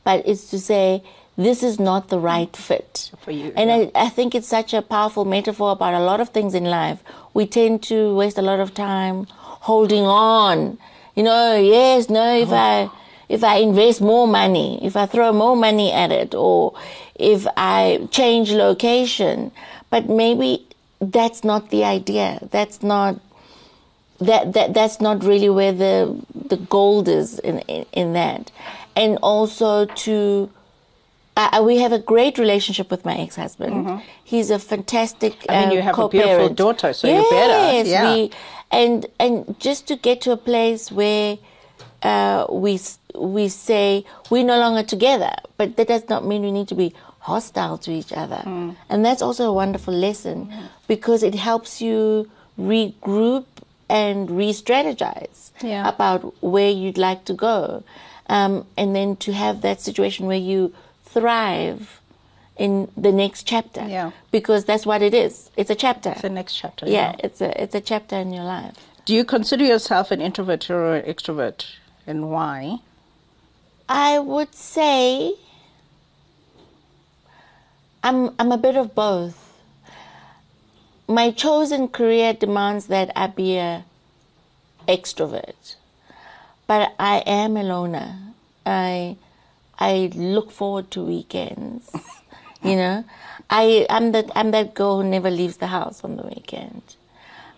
but 0.05 0.25
it's 0.25 0.49
to 0.51 0.57
say, 0.57 1.03
this 1.45 1.63
is 1.63 1.79
not 1.79 2.09
the 2.09 2.19
right 2.19 2.55
fit 2.55 3.11
for 3.21 3.31
you. 3.31 3.53
And 3.55 3.69
yeah. 3.69 3.89
I, 3.95 4.05
I 4.05 4.09
think 4.09 4.35
it's 4.35 4.47
such 4.47 4.73
a 4.73 4.81
powerful 4.81 5.25
metaphor 5.25 5.71
about 5.71 5.93
a 5.93 5.99
lot 5.99 6.19
of 6.19 6.29
things 6.29 6.53
in 6.53 6.65
life. 6.65 7.03
We 7.33 7.45
tend 7.45 7.83
to 7.83 8.15
waste 8.15 8.37
a 8.37 8.41
lot 8.41 8.59
of 8.59 8.73
time 8.73 9.27
holding 9.61 10.05
on. 10.05 10.77
You 11.15 11.23
know, 11.23 11.55
yes, 11.55 12.09
no, 12.09 12.35
if 12.35 12.49
oh. 12.49 12.55
I 12.55 12.89
if 13.29 13.43
I 13.43 13.57
invest 13.57 14.01
more 14.01 14.27
money, 14.27 14.79
if 14.83 14.97
I 14.97 15.05
throw 15.05 15.31
more 15.31 15.55
money 15.55 15.91
at 15.91 16.11
it, 16.11 16.35
or 16.35 16.73
if 17.15 17.47
I 17.55 18.07
change 18.11 18.51
location, 18.51 19.51
but 19.89 20.09
maybe 20.09 20.67
that's 20.99 21.43
not 21.43 21.69
the 21.69 21.83
idea. 21.85 22.39
That's 22.51 22.83
not 22.83 23.19
that, 24.19 24.53
that 24.53 24.73
that's 24.73 24.99
not 24.99 25.23
really 25.23 25.49
where 25.49 25.71
the 25.71 26.19
the 26.33 26.57
gold 26.57 27.07
is 27.07 27.39
in 27.39 27.59
in, 27.59 27.85
in 27.93 28.13
that, 28.13 28.51
and 28.95 29.17
also 29.21 29.85
to. 29.85 30.49
Uh, 31.37 31.63
we 31.63 31.77
have 31.77 31.93
a 31.93 31.99
great 31.99 32.37
relationship 32.37 32.91
with 32.91 33.05
my 33.05 33.15
ex-husband. 33.15 33.73
Mm-hmm. 33.73 34.05
He's 34.23 34.49
a 34.51 34.59
fantastic. 34.59 35.45
I 35.47 35.61
mean, 35.61 35.71
you 35.71 35.79
uh, 35.79 35.83
have 35.83 35.95
co-parent. 35.95 36.29
a 36.29 36.35
beautiful 36.35 36.55
daughter, 36.55 36.93
so 36.93 37.07
yes, 37.07 37.21
you're 37.21 37.31
better. 37.31 37.89
Yeah. 37.89 38.13
We, 38.13 38.31
and 38.71 39.05
and 39.17 39.59
just 39.59 39.87
to 39.87 39.95
get 39.95 40.21
to 40.21 40.31
a 40.31 40.37
place 40.37 40.91
where 40.91 41.37
uh, 42.03 42.47
we 42.49 42.79
we 43.15 43.47
say 43.47 44.05
we're 44.29 44.43
no 44.43 44.59
longer 44.59 44.83
together, 44.83 45.33
but 45.57 45.77
that 45.77 45.87
does 45.87 46.09
not 46.09 46.25
mean 46.25 46.41
we 46.41 46.51
need 46.51 46.67
to 46.67 46.75
be 46.75 46.93
hostile 47.19 47.77
to 47.77 47.91
each 47.91 48.11
other. 48.11 48.41
Mm. 48.45 48.75
And 48.89 49.05
that's 49.05 49.21
also 49.21 49.49
a 49.49 49.53
wonderful 49.53 49.93
lesson 49.93 50.47
mm. 50.47 50.63
because 50.87 51.23
it 51.23 51.35
helps 51.35 51.81
you 51.81 52.29
regroup 52.59 53.45
and 53.89 54.31
re-strategize 54.31 55.51
yeah. 55.61 55.87
about 55.87 56.33
where 56.41 56.69
you'd 56.69 56.97
like 56.97 57.25
to 57.25 57.33
go, 57.33 57.83
um, 58.27 58.65
and 58.77 58.95
then 58.95 59.15
to 59.17 59.31
have 59.33 59.61
that 59.61 59.81
situation 59.81 60.25
where 60.25 60.37
you 60.37 60.73
thrive 61.13 62.01
in 62.57 62.91
the 62.95 63.11
next 63.11 63.43
chapter. 63.43 63.85
Yeah. 63.87 64.11
Because 64.31 64.65
that's 64.65 64.85
what 64.85 65.01
it 65.01 65.13
is. 65.13 65.49
It's 65.57 65.69
a 65.69 65.75
chapter. 65.75 66.11
It's 66.11 66.21
the 66.21 66.29
next 66.29 66.55
chapter. 66.55 66.87
yeah, 66.87 67.15
it's 67.19 67.41
a 67.41 67.61
it's 67.61 67.75
a 67.75 67.81
chapter 67.81 68.15
in 68.15 68.33
your 68.33 68.43
life. 68.43 68.75
Do 69.05 69.13
you 69.13 69.25
consider 69.25 69.65
yourself 69.65 70.11
an 70.11 70.21
introvert 70.21 70.69
or 70.69 70.95
an 70.95 71.05
extrovert, 71.11 71.65
and 72.05 72.29
why? 72.29 72.79
I 73.89 74.19
would 74.19 74.53
say 74.55 75.33
I'm 78.03 78.35
I'm 78.39 78.51
a 78.51 78.57
bit 78.57 78.75
of 78.75 78.95
both. 78.95 79.37
My 81.07 81.31
chosen 81.31 81.87
career 81.89 82.33
demands 82.33 82.87
that 82.87 83.11
I 83.15 83.27
be 83.27 83.57
a 83.57 83.83
extrovert. 84.87 85.75
But 86.67 86.93
I 86.97 87.17
am 87.25 87.57
a 87.57 87.63
loner. 87.63 88.17
I 88.65 89.17
I 89.81 90.11
look 90.13 90.51
forward 90.51 90.91
to 90.91 91.03
weekends. 91.03 91.91
you 92.63 92.75
know? 92.75 93.03
I 93.49 93.85
I'm 93.89 94.11
that 94.13 94.29
I'm 94.35 94.51
that 94.51 94.75
girl 94.75 95.01
who 95.01 95.09
never 95.09 95.31
leaves 95.31 95.57
the 95.57 95.67
house 95.67 96.03
on 96.03 96.15
the 96.15 96.23
weekend. 96.23 96.83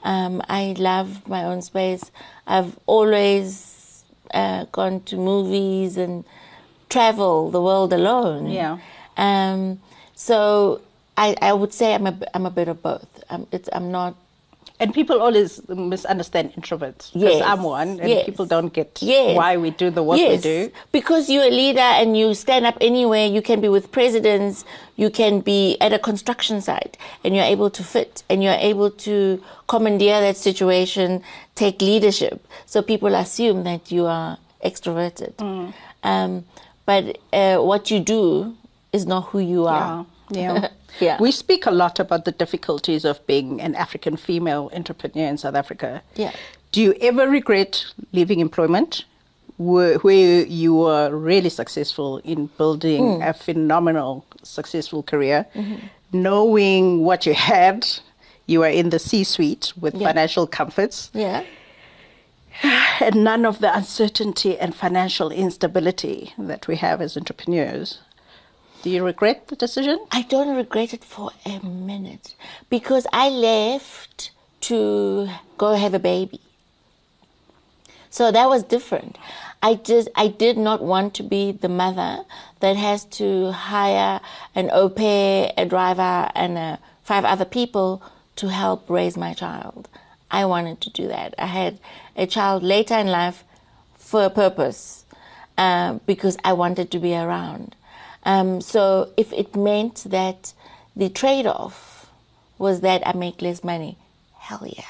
Um, 0.04 0.42
I 0.50 0.76
love 0.78 1.28
my 1.28 1.44
own 1.44 1.62
space. 1.62 2.12
I've 2.48 2.78
always 2.86 4.04
uh, 4.34 4.66
gone 4.72 5.02
to 5.02 5.16
movies 5.18 5.98
and 5.98 6.26
travel 6.90 7.52
the 7.52 7.62
world 7.62 7.94
alone. 7.94 8.50
Yeah. 8.50 8.80
Um, 9.18 9.80
so 10.16 10.82
I, 11.18 11.36
I 11.42 11.54
would 11.54 11.74
say 11.74 11.94
I'm 11.94 12.08
a, 12.08 12.18
I'm 12.34 12.46
a 12.46 12.52
bit 12.52 12.68
of 12.68 12.82
both. 12.82 13.24
I'm, 13.30 13.48
it's, 13.52 13.70
I'm 13.72 13.92
not. 13.92 14.16
And 14.84 14.94
people 14.94 15.22
always 15.22 15.62
misunderstand 15.70 16.52
introverts. 16.60 17.14
Because 17.14 17.40
Yes. 17.40 17.42
I'm 17.48 17.64
one, 17.64 17.92
and 18.02 18.10
Yes. 18.10 18.26
people 18.26 18.46
don't 18.46 18.74
get 18.74 19.00
Yes. 19.02 19.38
why 19.38 19.56
we 19.56 19.70
do 19.72 19.90
the 19.90 20.04
work 20.04 20.20
yes, 20.20 20.44
we 20.44 20.52
do. 20.52 20.72
Because 20.92 21.30
you're 21.32 21.46
a 21.48 21.56
leader 21.64 21.80
and 22.02 22.18
you 22.20 22.34
stand 22.34 22.66
up 22.66 22.76
anywhere. 22.82 23.26
You 23.26 23.42
can 23.42 23.62
be 23.62 23.70
with 23.70 23.94
presidents. 23.94 24.66
You 24.98 25.10
can 25.10 25.40
be 25.40 25.78
at 25.80 25.94
a 25.94 26.00
construction 26.00 26.60
site, 26.60 26.98
and 27.24 27.34
you're 27.34 27.46
able 27.56 27.70
to 27.70 27.82
fit, 27.82 28.24
and 28.30 28.44
you're 28.44 28.60
able 28.60 28.92
to 29.08 29.42
commandeer 29.68 30.20
that 30.20 30.36
situation, 30.36 31.24
take 31.56 31.82
leadership. 31.82 32.46
So 32.66 32.82
people 32.82 33.16
assume 33.16 33.64
that 33.64 33.90
you 33.90 34.06
are 34.06 34.38
extroverted. 34.66 35.34
Mm. 35.38 35.74
Um, 36.04 36.44
but 36.86 37.04
uh, 37.32 37.58
what 37.64 37.90
you 37.90 38.02
do 38.02 38.54
is 38.92 39.06
not 39.08 39.22
who 39.32 39.40
you 39.40 39.66
are. 39.66 40.06
Yeah. 40.30 40.54
Yeah. 40.60 40.68
We 41.20 41.32
speak 41.32 41.66
a 41.66 41.72
lot 41.72 42.00
about 42.00 42.26
the 42.26 42.32
difficulties 42.32 43.06
of 43.06 43.26
being 43.28 43.62
an 43.62 43.76
African 43.76 44.18
female 44.18 44.70
entrepreneur 44.74 45.28
in 45.28 45.38
South 45.38 45.56
Africa. 45.56 46.02
Yeah. 46.16 46.32
Do 46.72 46.82
you 46.82 46.94
ever 47.02 47.28
regret 47.30 47.86
leaving 48.12 48.40
employment 48.40 49.06
where, 49.58 49.98
where 50.00 50.46
you 50.46 50.74
were 50.76 51.10
really 51.16 51.50
successful 51.50 52.18
in 52.24 52.48
building 52.58 53.18
Hmm. 53.18 53.22
a 53.22 53.34
phenomenal, 53.34 54.26
successful 54.44 55.04
career, 55.04 55.46
Mm-hmm. 55.56 55.76
knowing 56.12 57.04
what 57.04 57.26
you 57.26 57.34
had? 57.34 57.88
You 58.48 58.60
were 58.60 58.68
in 58.82 58.90
the 58.90 59.00
C 59.00 59.24
suite 59.24 59.74
with 59.80 59.96
Yeah. 59.96 60.08
financial 60.08 60.48
comforts 60.48 61.10
Yeah. 61.14 61.44
and 63.02 63.24
none 63.24 63.46
of 63.46 63.60
the 63.60 63.76
uncertainty 63.76 64.58
and 64.58 64.76
financial 64.76 65.32
instability 65.32 66.34
that 66.38 66.68
we 66.68 66.76
have 66.78 67.02
as 67.02 67.18
entrepreneurs. 67.18 68.00
Do 68.84 68.90
you 68.90 69.02
regret 69.02 69.48
the 69.48 69.56
decision? 69.56 69.98
I 70.12 70.24
don't 70.24 70.58
regret 70.58 70.94
it 70.94 71.06
for 71.06 71.32
a 71.46 71.66
minute 71.66 72.36
because 72.70 73.08
I 73.14 73.30
left 73.30 74.32
to 74.68 75.30
go 75.58 75.76
have 75.76 75.94
a 75.94 76.00
baby. 76.00 76.42
So 78.10 78.30
that 78.30 78.50
was 78.50 78.62
different. 78.64 79.18
I 79.62 79.76
just 79.76 80.10
I 80.16 80.28
did 80.28 80.58
not 80.58 80.82
want 80.84 81.14
to 81.14 81.24
be 81.24 81.54
the 81.54 81.70
mother 81.70 82.26
that 82.60 82.76
has 82.76 83.06
to 83.20 83.54
hire 83.54 84.20
an 84.54 84.70
au 84.74 84.90
pair, 84.90 85.54
a 85.56 85.66
driver, 85.66 86.30
and 86.36 86.78
five 87.04 87.24
other 87.24 87.46
people 87.46 88.04
to 88.36 88.50
help 88.50 88.90
raise 88.90 89.16
my 89.16 89.34
child. 89.34 89.88
I 90.30 90.44
wanted 90.44 90.82
to 90.82 90.90
do 90.90 91.08
that. 91.08 91.36
I 91.38 91.46
had 91.46 91.80
a 92.18 92.28
child 92.28 92.64
later 92.64 92.96
in 92.96 93.08
life 93.08 93.46
for 93.96 94.26
a 94.26 94.30
purpose 94.30 95.06
uh, 95.58 96.00
because 96.06 96.38
I 96.44 96.52
wanted 96.52 96.92
to 96.92 97.00
be 97.00 97.16
around. 97.16 97.78
Um, 98.26 98.62
so 98.62 99.12
if 99.18 99.32
it 99.34 99.56
meant 99.56 100.06
that 100.06 100.54
the 100.96 101.10
trade 101.10 101.46
off 101.46 102.10
was 102.58 102.82
that 102.82 103.06
I 103.06 103.14
make 103.14 103.42
less 103.42 103.64
money, 103.64 103.98
hell 104.40 104.64
yeah, 104.66 104.84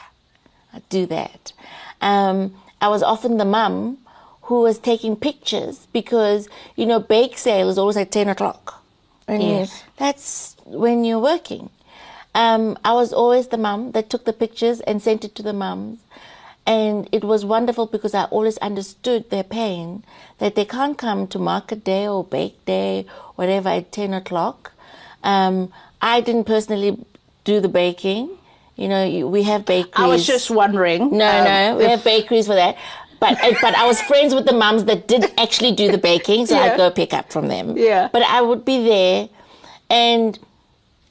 I'd 0.74 0.88
do 0.90 1.06
that. 1.08 1.54
Um, 2.02 2.56
I 2.82 2.90
was 2.90 3.02
often 3.02 3.38
the 3.38 3.46
mum 3.46 3.98
who 4.44 4.62
was 4.62 4.78
taking 4.78 5.16
pictures 5.16 5.88
because, 5.94 6.50
you 6.76 6.86
know, 6.86 7.00
bake 7.00 7.38
sale 7.38 7.70
is 7.70 7.78
always 7.78 7.98
at 7.98 8.12
10 8.12 8.28
o'clock. 8.30 8.84
And 9.28 9.42
Yes. 9.42 9.84
that's 9.98 10.58
when 10.66 11.06
you're 11.06 11.20
working. 11.20 11.70
Um, 12.36 12.78
I 12.84 12.94
was 12.94 13.14
always 13.14 13.48
the 13.48 13.58
mum 13.58 13.92
that 13.94 14.10
took 14.10 14.26
the 14.26 14.34
pictures 14.34 14.82
and 14.82 15.02
sent 15.02 15.24
it 15.24 15.34
to 15.36 15.44
the 15.44 15.54
mums. 15.54 16.00
And 16.66 17.10
it 17.12 17.24
was 17.24 17.44
wonderful 17.44 17.88
because 17.88 18.14
I 18.14 18.24
always 18.26 18.58
understood 18.60 19.30
their 19.30 19.44
pain 19.44 20.04
that 20.38 20.56
they 20.56 20.64
can't 20.66 20.98
come 20.98 21.28
to 21.28 21.40
market 21.40 21.84
day 21.84 22.08
or 22.08 22.24
bake 22.24 22.64
day, 22.66 23.06
whatever, 23.36 23.70
at 23.70 23.92
10 23.92 24.14
o'clock. 24.14 24.72
Um, 25.24 25.74
I 26.02 26.22
didn't 26.22 26.46
personally 26.46 27.04
do 27.44 27.60
the 27.60 27.68
baking. 27.68 28.30
You 28.78 28.88
know, 28.88 29.28
we 29.28 29.44
have 29.44 29.66
bakeries. 29.66 29.94
I 29.96 30.08
was 30.08 30.26
just 30.26 30.50
wondering. 30.50 31.18
No, 31.18 31.30
um, 31.30 31.44
no, 31.44 31.78
we 31.78 31.84
have 31.84 32.04
bakeries 32.04 32.48
for 32.48 32.56
that. 32.56 32.78
But 33.20 33.38
but 33.62 33.76
I 33.76 33.86
was 33.86 34.02
friends 34.02 34.34
with 34.34 34.46
the 34.46 34.54
mums 34.54 34.84
that 34.86 35.08
did 35.08 35.32
actually 35.38 35.72
do 35.74 35.92
the 35.92 35.98
baking, 35.98 36.46
so 36.48 36.56
Yeah. 36.56 36.72
I'd 36.72 36.78
go 36.78 36.92
pick 36.92 37.14
up 37.14 37.32
from 37.32 37.48
them. 37.48 37.78
Yeah. 37.78 38.10
But 38.12 38.24
I 38.24 38.42
would 38.42 38.66
be 38.66 38.84
there, 38.84 39.30
and 39.90 40.38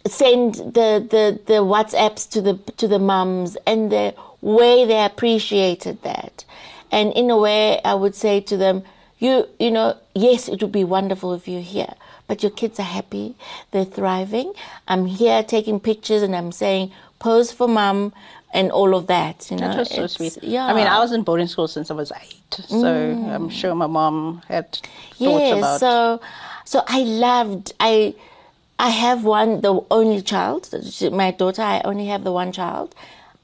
send 0.06 0.56
the, 0.56 1.06
the, 1.08 1.40
the 1.46 1.60
WhatsApps 1.62 2.28
to 2.30 2.42
the 2.42 2.54
to 2.76 2.88
the 2.88 2.98
mums, 2.98 3.56
and 3.66 3.90
the 3.90 4.14
way 4.42 4.84
they 4.84 5.02
appreciated 5.04 6.02
that, 6.02 6.44
and 6.90 7.12
in 7.14 7.30
a 7.30 7.38
way 7.38 7.80
I 7.84 7.94
would 7.94 8.14
say 8.14 8.40
to 8.40 8.56
them, 8.58 8.82
you 9.18 9.48
you 9.58 9.70
know, 9.70 9.96
yes, 10.14 10.48
it 10.48 10.60
would 10.60 10.72
be 10.72 10.84
wonderful 10.84 11.32
if 11.32 11.48
you're 11.48 11.62
here, 11.62 11.94
but 12.26 12.42
your 12.42 12.50
kids 12.52 12.78
are 12.78 12.82
happy, 12.98 13.34
they're 13.70 13.86
thriving. 13.86 14.52
I'm 14.86 15.06
here 15.06 15.42
taking 15.42 15.80
pictures, 15.80 16.22
and 16.22 16.36
I'm 16.36 16.52
saying 16.52 16.92
pose 17.18 17.50
for 17.52 17.66
mum. 17.68 18.12
And 18.54 18.70
all 18.70 18.94
of 18.94 19.06
that, 19.06 19.50
you 19.50 19.56
know, 19.56 19.68
That 19.68 19.78
was 19.78 19.90
so 19.90 20.06
sweet. 20.06 20.36
Yeah, 20.42 20.66
I 20.66 20.74
mean, 20.74 20.86
I 20.86 20.98
was 20.98 21.10
in 21.12 21.22
boarding 21.22 21.46
school 21.46 21.68
since 21.68 21.90
I 21.90 21.94
was 21.94 22.12
eight, 22.12 22.52
so 22.68 22.84
mm. 22.84 23.34
I'm 23.34 23.48
sure 23.48 23.74
my 23.74 23.86
mom 23.86 24.42
had 24.46 24.72
thoughts 24.72 24.82
Yes, 25.16 25.56
about. 25.56 25.80
so 25.80 26.20
so 26.66 26.82
I 26.86 27.00
loved 27.00 27.72
I 27.80 28.14
I 28.78 28.90
have 28.90 29.24
one 29.24 29.62
the 29.62 29.80
only 29.90 30.20
child 30.20 30.68
my 31.12 31.30
daughter 31.30 31.62
I 31.62 31.80
only 31.86 32.06
have 32.08 32.24
the 32.24 32.32
one 32.32 32.52
child 32.52 32.94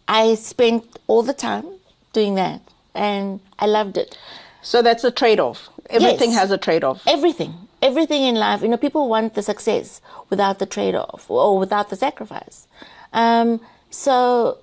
I 0.08 0.34
spent 0.36 0.84
all 1.06 1.22
the 1.22 1.34
time 1.34 1.66
doing 2.12 2.34
that 2.36 2.60
and 2.94 3.40
I 3.58 3.66
loved 3.66 3.96
it 3.96 4.18
So 4.62 4.82
that's 4.82 5.04
a 5.04 5.10
trade-off. 5.10 5.68
Everything 5.90 6.30
Yes. 6.32 6.40
has 6.40 6.50
a 6.50 6.58
trade-off. 6.58 7.02
everything 7.06 7.52
everything 7.80 8.22
in 8.24 8.34
life 8.34 8.60
you 8.62 8.68
know 8.68 8.76
people 8.76 9.08
want 9.08 9.34
the 9.34 9.42
success 9.42 10.00
without 10.30 10.58
the 10.58 10.66
trade-off 10.66 11.30
or 11.30 11.58
without 11.58 11.86
the 11.90 11.96
sacrifice 11.96 12.66
um, 13.12 13.60
so 13.90 14.58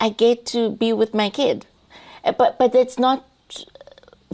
I 0.00 0.08
get 0.10 0.44
to 0.54 0.70
be 0.82 0.92
with 0.92 1.12
my 1.14 1.30
kid 1.30 1.58
Uh, 2.24 2.32
but 2.40 2.58
but 2.58 2.72
that's 2.72 2.98
not 2.98 3.18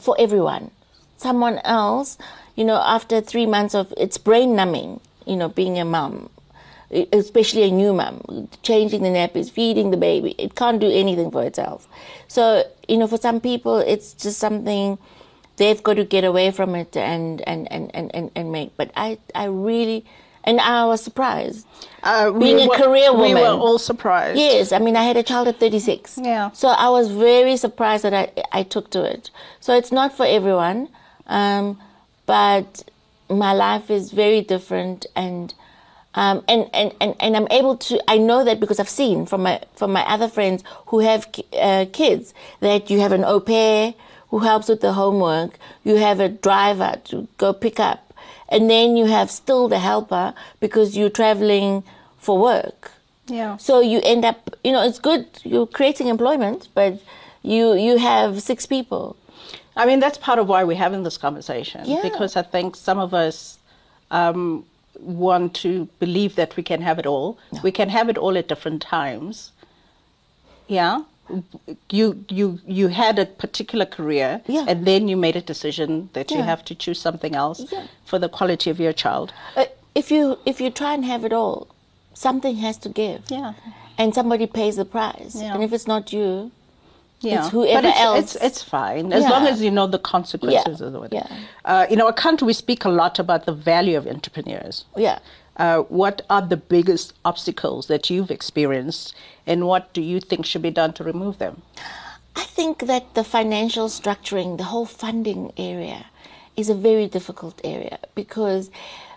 for 0.01 0.15
everyone. 0.19 0.71
Someone 1.17 1.59
else, 1.65 2.17
you 2.57 2.65
know, 2.65 2.81
after 2.97 3.21
three 3.21 3.47
months 3.47 3.75
of 3.81 3.93
it's 4.05 4.19
brain 4.19 4.57
numbing, 4.57 5.01
you 5.27 5.37
know, 5.37 5.49
being 5.49 5.79
a 5.79 5.85
mum, 5.85 6.15
e- 6.17 6.29
especially 7.13 7.63
a 7.65 7.71
new 7.71 7.93
mum, 7.93 8.49
changing 8.63 9.03
the 9.03 9.09
nappies, 9.09 9.51
feeding 9.51 9.91
the 9.91 9.97
baby, 9.97 10.35
it 10.39 10.55
can't 10.55 10.81
do 10.81 10.91
anything 10.91 11.31
for 11.31 11.43
itself. 11.43 11.89
So, 12.29 12.65
you 12.89 12.99
know, 12.99 13.07
for 13.07 13.17
some 13.19 13.41
people, 13.41 13.79
it's 13.79 14.13
just 14.15 14.39
something 14.39 14.99
they've 15.57 15.83
got 15.83 15.95
to 15.95 16.05
get 16.05 16.25
away 16.25 16.51
from 16.51 16.75
it 16.75 16.97
and 16.97 17.41
and 17.47 17.71
and 17.71 17.91
and 17.95 18.31
and, 18.35 18.53
make. 18.53 18.77
But 18.77 18.91
I 18.97 19.19
I 19.35 19.45
really. 19.45 20.05
And 20.45 20.59
I 20.61 20.87
was 20.87 21.01
surprised. 21.01 21.69
Uh, 22.03 22.33
Being 22.33 22.59
a 22.59 22.67
were- 22.67 22.77
career 22.77 23.13
we 23.13 23.33
were 23.33 23.47
all 23.47 23.79
surprised. 23.79 24.37
Yes, 24.37 24.73
I 24.73 24.81
mean, 24.81 24.97
I 24.97 25.05
had 25.05 25.17
a 25.17 25.23
child 25.23 25.47
at 25.47 25.61
36. 25.61 26.19
Yeah. 26.21 26.51
So 26.51 26.67
I 26.67 26.89
was 26.89 27.13
very 27.13 27.57
surprised 27.57 28.03
that 28.03 28.13
I, 28.13 28.33
I 28.51 28.65
took 28.65 28.91
to 28.91 29.05
it. 29.05 29.31
So 29.61 29.73
it's 29.73 29.93
not 29.93 30.17
for 30.17 30.27
everyone, 30.27 30.89
um, 31.29 31.79
but 32.27 32.83
my 33.31 33.53
life 33.53 33.89
is 33.89 34.11
very 34.11 34.41
different, 34.41 35.07
and 35.15 35.55
um, 36.15 36.45
and, 36.49 36.69
and, 36.75 36.95
and, 37.01 37.15
and 37.21 37.37
I'm 37.37 37.49
able 37.51 37.77
to. 37.79 38.03
I 38.09 38.19
know 38.19 38.45
that 38.45 38.61
because 38.61 38.79
I've 38.79 38.89
seen 38.89 39.27
from 39.27 39.43
my 39.43 39.61
from 39.77 39.93
my 39.93 40.03
other 40.03 40.29
friends 40.29 40.63
who 40.87 41.01
have 41.01 41.29
uh, 41.59 41.87
kids 41.93 42.35
that 42.61 42.91
you 42.91 43.01
have 43.01 43.13
an 43.13 43.25
au 43.25 43.41
pair 43.41 43.95
who 44.29 44.41
helps 44.41 44.69
with 44.69 44.81
the 44.81 44.93
homework. 44.93 45.59
You 45.85 45.97
have 45.97 46.21
a 46.21 46.29
driver 46.29 47.01
to 47.05 47.29
go 47.39 47.53
pick 47.53 47.81
up, 47.81 48.13
and 48.49 48.69
then 48.69 48.97
you 48.97 49.07
have 49.07 49.31
still 49.31 49.69
the 49.69 49.79
helper 49.79 50.35
because 50.61 50.97
you're 50.97 51.11
traveling 51.11 51.83
for 52.19 52.39
work. 52.39 52.93
Yeah. 53.27 53.57
So 53.57 53.81
you 53.81 54.01
end 54.05 54.25
up, 54.25 54.57
you 54.65 54.73
know, 54.73 54.83
it's 54.83 54.99
good 54.99 55.27
you're 55.45 55.67
creating 55.67 56.09
employment, 56.09 56.69
but 56.75 57.01
you 57.43 57.73
you 57.75 57.97
have 57.99 58.43
six 58.43 58.67
people. 58.67 59.17
I 59.75 59.87
mean, 59.87 60.01
that's 60.01 60.19
part 60.19 60.39
of 60.39 60.49
why 60.49 60.65
we're 60.65 60.77
having 60.77 61.03
this 61.03 61.17
conversation 61.17 61.87
Yeah. 61.87 62.03
because 62.03 62.37
I 62.37 62.43
think 62.43 62.77
some 62.77 62.99
of 62.99 63.15
us 63.15 63.59
um, 64.11 64.67
want 65.01 65.55
to 65.55 65.89
believe 65.99 66.35
that 66.37 66.57
we 66.57 66.63
can 66.63 66.83
have 66.83 66.99
it 66.99 67.07
all. 67.07 67.39
We 67.63 67.73
can 67.73 67.89
have 67.89 68.09
it 68.09 68.19
all 68.19 68.37
at 68.37 68.49
different 68.49 68.83
times. 68.83 69.53
Yeah. 70.69 71.03
You 71.91 72.25
you 72.29 72.59
you 72.67 72.89
had 72.89 73.19
a 73.19 73.25
particular 73.27 73.87
career 73.87 74.43
Yeah. 74.47 74.67
and 74.69 74.85
then 74.87 75.09
you 75.09 75.17
made 75.17 75.37
a 75.37 75.41
decision 75.41 76.11
that 76.13 76.31
you 76.31 76.43
have 76.43 76.65
to 76.65 76.75
choose 76.75 77.01
something 77.01 77.35
else 77.35 77.61
Yeah. 77.73 77.87
for 78.05 78.19
the 78.19 78.29
quality 78.29 78.71
of 78.71 78.79
your 78.81 78.93
child. 78.93 79.33
Uh, 79.57 79.65
if 79.95 80.11
you 80.11 80.39
if 80.45 80.61
you 80.61 80.71
try 80.71 80.95
and 80.95 81.05
have 81.05 81.25
it 81.25 81.33
all, 81.33 81.69
something 82.15 82.57
has 82.57 82.77
to 82.79 82.89
give. 82.89 83.23
Yeah. 83.31 83.53
And 83.99 84.15
somebody 84.15 84.47
pays 84.47 84.77
the 84.77 84.85
price. 84.85 85.35
Yeah. 85.37 85.55
And 85.55 85.63
if 85.63 85.73
it's 85.73 85.87
not 85.87 86.13
you, 86.13 86.51
Yeah, 87.23 87.49
whoever 87.51 87.83
but 87.83 87.85
it's, 87.91 88.01
else. 88.01 88.35
It's, 88.35 88.45
it's 88.45 88.63
fine 88.63 89.13
as 89.13 89.25
long 89.25 89.47
as 89.47 89.63
you 89.63 89.71
know 89.71 89.87
the 89.87 89.99
consequences 89.99 90.81
Yeah, 90.81 90.87
of 90.87 91.05
it. 91.05 91.13
yeah. 91.13 91.27
Uh, 91.65 91.87
in 91.89 92.01
our 92.01 92.13
country, 92.13 92.47
we 92.47 92.53
speak 92.53 92.85
a 92.85 92.89
lot 92.89 93.19
about 93.19 93.47
the 93.47 93.53
value 93.53 93.97
of 93.97 94.07
entrepreneurs. 94.07 94.85
yeah. 94.97 95.19
Uh, 95.59 95.81
what 95.83 96.23
are 96.31 96.41
the 96.41 96.57
biggest 96.57 97.13
obstacles 97.27 97.87
that 97.87 98.09
you've 98.09 98.31
experienced, 98.31 99.15
and 99.47 99.67
what 99.67 99.93
do 99.93 100.01
you 100.01 100.19
think 100.19 100.47
should 100.47 100.63
be 100.63 100.71
done 100.71 100.95
to 100.95 101.05
remove 101.05 101.37
them? 101.39 101.61
I 102.35 102.45
think 102.45 102.87
that 102.87 103.15
the 103.15 103.23
financial 103.23 103.89
structuring, 103.89 104.57
the 104.57 104.65
whole 104.65 104.87
funding 104.87 105.53
area, 105.59 106.07
is 106.57 106.71
a 106.71 106.75
very 106.75 107.07
difficult 107.07 107.61
area 107.65 107.99
because 108.15 108.71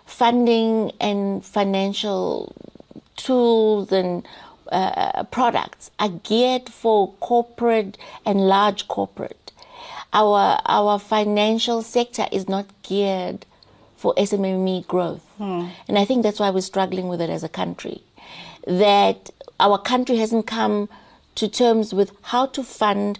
funding 0.05 0.91
and 0.99 1.43
financial 1.43 2.53
tools 3.15 3.93
and 3.93 4.27
uh, 4.71 5.23
products 5.25 5.91
are 5.99 6.09
geared 6.09 6.69
for 6.69 7.13
corporate 7.19 7.97
and 8.25 8.47
large 8.47 8.87
corporate. 8.87 9.51
Our 10.13 10.59
our 10.65 10.99
financial 10.99 11.81
sector 11.81 12.27
is 12.31 12.47
not 12.47 12.65
geared 12.83 13.45
for 13.97 14.13
SMME 14.15 14.87
growth, 14.87 15.23
and 15.87 15.97
I 15.99 16.05
think 16.05 16.23
that's 16.23 16.39
why 16.39 16.49
we're 16.51 16.61
struggling 16.61 17.07
with 17.07 17.21
it 17.21 17.29
as 17.29 17.43
a 17.43 17.49
country. 17.49 18.01
That 18.67 19.29
our 19.59 19.77
country 19.77 20.17
hasn't 20.17 20.47
come 20.47 20.89
to 21.35 21.47
terms 21.47 21.93
with 21.93 22.11
how 22.21 22.45
to 22.47 22.63
fund 22.63 23.19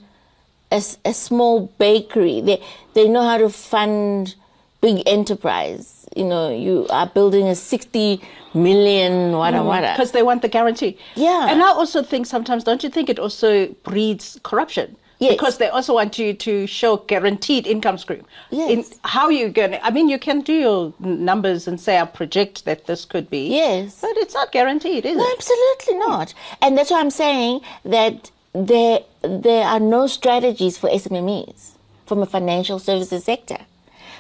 a 0.72 1.14
small 1.14 1.72
bakery. 1.78 2.42
They 2.42 2.62
they 2.94 3.08
know 3.08 3.24
how 3.24 3.38
to 3.38 3.50
fund 3.50 4.36
big 4.82 5.04
enterprise. 5.06 6.08
You 6.16 6.26
know, 6.26 6.50
you 6.56 6.88
are 6.90 7.08
building 7.08 7.48
a 7.48 7.56
sixty 7.56 8.22
million 8.54 9.34
wada 9.34 9.58
mm-hmm. 9.58 9.68
wada. 9.68 9.92
Because 9.94 10.12
they 10.12 10.24
want 10.24 10.42
the 10.42 10.48
guarantee. 10.48 10.98
Yeah. 11.16 11.48
And 11.50 11.62
I 11.62 11.68
also 11.68 12.04
think 12.04 12.26
sometimes, 12.26 12.64
don't 12.64 12.84
you 12.84 12.90
think 12.90 13.10
it 13.10 13.20
also 13.20 13.68
breeds 13.84 14.40
corruption? 14.44 14.96
Yes. 15.20 15.32
Because 15.32 15.58
they 15.58 15.70
also 15.70 15.94
want 15.94 16.20
you 16.20 16.34
to 16.34 16.68
show 16.68 16.98
guaranteed 16.98 17.66
income 17.68 17.98
stream. 17.98 18.26
Yes. 18.52 18.70
In 18.70 19.00
how 19.04 19.30
you 19.30 19.48
going 19.50 19.72
to, 19.72 19.86
I 19.86 19.90
mean, 19.90 20.10
you 20.10 20.20
can 20.20 20.42
do 20.42 20.54
your 20.54 20.94
numbers 21.00 21.68
and 21.68 21.80
say, 21.80 21.98
I 22.00 22.06
project 22.06 22.66
that 22.66 22.86
this 22.86 23.06
could 23.06 23.30
be. 23.30 23.48
Yes. 23.48 24.02
But 24.02 24.12
it's 24.18 24.34
not 24.34 24.52
guaranteed, 24.52 25.06
is 25.06 25.16
No, 25.16 25.24
it? 25.24 25.38
absolutely 25.38 25.96
not. 26.00 26.34
And 26.62 26.78
that's 26.78 26.92
why 26.92 27.00
I'm 27.00 27.10
saying 27.10 27.62
that 27.86 28.30
there 28.54 29.00
there 29.22 29.66
are 29.66 29.80
no 29.80 30.08
strategies 30.08 30.78
for 30.78 30.90
SMMEs 30.90 31.72
from 32.06 32.22
a 32.22 32.26
financial 32.26 32.80
services 32.80 33.24
sector. 33.24 33.60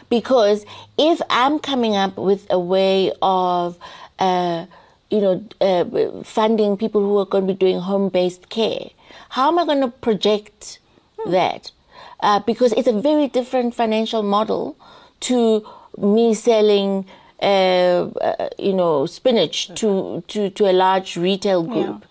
Because 0.09 0.65
if 0.97 1.21
I'm 1.29 1.59
coming 1.59 1.95
up 1.95 2.17
with 2.17 2.47
a 2.49 2.59
way 2.59 3.11
of, 3.21 3.77
uh, 4.19 4.65
you 5.09 5.21
know, 5.21 5.47
uh, 5.61 6.23
funding 6.23 6.77
people 6.77 7.01
who 7.01 7.17
are 7.17 7.25
going 7.25 7.47
to 7.47 7.53
be 7.53 7.57
doing 7.57 7.79
home-based 7.79 8.49
care, 8.49 8.89
how 9.29 9.47
am 9.49 9.59
I 9.59 9.65
going 9.65 9.81
to 9.81 9.89
project 9.89 10.79
that? 11.27 11.71
Uh, 12.19 12.39
because 12.39 12.71
it's 12.73 12.87
a 12.87 13.01
very 13.01 13.27
different 13.27 13.75
financial 13.75 14.23
model 14.23 14.77
to 15.21 15.67
me 15.97 16.33
selling, 16.33 17.05
uh, 17.41 17.45
uh, 17.45 18.49
you 18.57 18.73
know, 18.73 19.05
spinach 19.05 19.67
to, 19.75 20.23
to, 20.27 20.49
to 20.51 20.69
a 20.69 20.73
large 20.73 21.17
retail 21.17 21.63
group. 21.63 22.05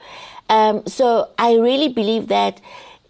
Um, 0.49 0.87
so 0.87 1.31
I 1.39 1.55
really 1.55 1.89
believe 1.89 2.29
that, 2.29 2.61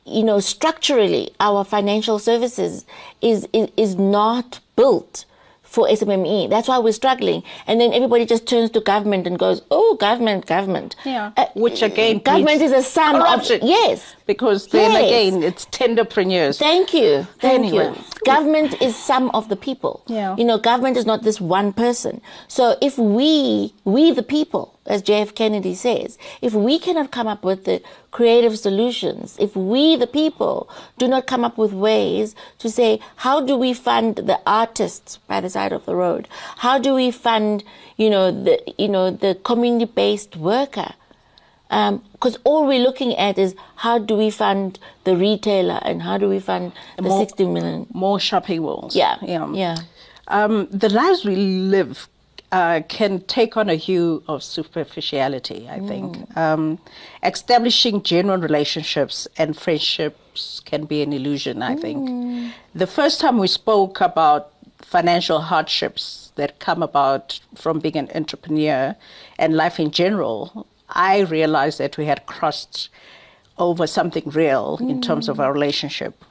you 0.05 0.23
know, 0.23 0.41
structurally, 0.41 1.31
our 1.41 1.65
financial 1.65 2.19
services 2.19 2.85
is, 3.23 3.49
is, 3.53 3.69
is 3.77 3.97
not 3.97 4.61
built 4.77 5.25
for 5.63 5.89
SMME. 5.89 6.49
That's 6.51 6.69
why 6.69 6.79
we're 6.79 6.93
struggling. 6.93 7.43
And 7.67 7.81
then 7.81 7.93
everybody 7.93 8.27
just 8.27 8.47
turns 8.47 8.71
to 8.71 8.81
government 8.81 9.27
and 9.27 9.37
goes, 9.37 9.61
oh, 9.73 9.97
government, 9.97 10.47
government. 10.47 10.95
Yeah. 11.05 11.33
Uh, 11.37 11.47
Which 11.55 11.83
again, 11.83 12.19
government 12.21 12.63
is 12.63 12.71
a 12.71 12.81
sum 12.83 13.17
corruption. 13.17 13.61
of, 13.61 13.69
yes. 13.69 14.15
Because 14.27 14.69
then 14.69 14.93
Yes. 14.93 15.03
again, 15.03 15.43
it's 15.43 15.67
tenderpreneurs. 15.67 16.59
Thank 16.61 16.95
you. 16.95 17.27
Thank 17.41 17.65
Anyway. 17.65 17.89
you. 17.89 18.05
Government 18.25 18.81
is 18.81 18.95
some 18.95 19.31
of 19.31 19.49
the 19.49 19.57
people. 19.57 20.03
Yeah. 20.07 20.37
You 20.37 20.45
know, 20.45 20.59
government 20.59 20.97
is 20.97 21.07
not 21.07 21.23
this 21.23 21.41
one 21.41 21.73
person. 21.73 22.21
So 22.47 22.77
if 22.81 22.97
we, 22.97 23.75
we 23.85 24.13
the 24.13 24.23
people, 24.23 24.74
as 24.87 25.03
JF 25.03 25.35
Kennedy 25.35 25.75
says, 25.75 26.19
if 26.43 26.53
we 26.55 26.79
cannot 26.79 27.11
come 27.11 27.27
up 27.27 27.43
with 27.45 27.65
the 27.65 27.83
creative 28.11 28.59
solutions, 28.59 29.37
if 29.41 29.57
we 29.57 29.97
the 29.97 30.07
people 30.07 30.69
do 30.99 31.09
not 31.09 31.27
come 31.27 31.45
up 31.45 31.57
with 31.57 31.73
ways 31.73 32.35
to 32.59 32.69
say, 32.71 33.01
how 33.17 33.41
do 33.41 33.57
we 33.57 33.73
fund 33.73 34.17
the 34.17 34.39
artists 34.47 35.19
by 35.27 35.41
the 35.41 35.51
side 35.51 35.73
of 35.73 35.85
the 35.87 35.95
road? 35.97 36.29
How 36.59 36.79
do 36.79 36.95
we 36.95 37.11
fund, 37.11 37.65
you 37.97 38.11
know, 38.11 38.31
the, 38.31 38.61
you 38.79 38.89
know, 38.89 39.11
the 39.11 39.35
community-based 39.45 40.37
worker? 40.37 40.93
because 41.71 42.39
all 42.45 42.67
we're 42.69 42.79
looking 42.79 43.17
at 43.17 43.37
is 43.37 43.57
how 43.77 43.99
do 43.99 44.15
we 44.15 44.31
fund 44.31 44.79
the 45.05 45.17
retailer 45.17 45.81
and 45.83 46.03
how 46.03 46.17
do 46.17 46.29
we 46.29 46.39
fund 46.39 46.73
the 46.97 47.03
more- 47.03 47.19
60 47.19 47.47
million. 47.47 47.87
More 47.93 48.21
shopping 48.21 48.63
malls. 48.63 48.95
Yeah, 48.95 49.17
Yeah. 49.23 49.51
yeah. 49.53 49.77
Um, 50.29 50.69
the 50.71 50.89
lives 50.89 51.25
we 51.25 51.35
live 51.35 52.09
uh, 52.55 52.83
can 52.89 53.21
take 53.23 53.57
on 53.57 53.69
a 53.69 53.75
hue 53.75 54.23
of 54.29 54.41
superficiality, 54.41 55.69
I 55.69 55.81
think. 55.81 56.37
Um, 56.37 56.79
establishing 57.25 58.01
genuine 58.05 58.41
relationships 58.41 59.27
and 59.37 59.57
friendships 59.57 60.61
can 60.65 60.85
be 60.85 61.03
an 61.03 61.13
illusion, 61.13 61.63
I 61.63 61.75
think. 61.75 62.55
The 62.73 62.87
first 62.87 63.21
time 63.21 63.39
we 63.39 63.49
spoke 63.49 64.01
about 64.01 64.53
financial 64.79 65.41
hardships 65.41 66.31
that 66.37 66.61
come 66.61 66.81
about 66.81 67.41
from 67.57 67.81
being 67.81 67.97
an 67.97 68.09
entrepreneur 68.15 68.95
and 69.37 69.57
life 69.57 69.81
in 69.81 69.91
general, 69.91 70.69
I 70.89 71.21
realized 71.23 71.79
that 71.79 71.99
we 71.99 72.05
had 72.05 72.25
crossed 72.27 72.89
over 73.59 73.85
something 73.89 74.31
real 74.31 74.79
in 74.81 75.01
terms 75.01 75.29
of 75.29 75.41
our 75.41 75.53
relationship. 75.53 76.23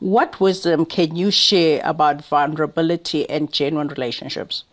What 0.00 0.40
wisdom 0.40 0.84
can 0.84 1.14
you 1.14 1.30
share 1.30 1.80
about 1.84 2.24
vulnerability 2.24 3.28
and 3.30 3.52
genuine 3.52 3.88
relationships? 3.88 4.64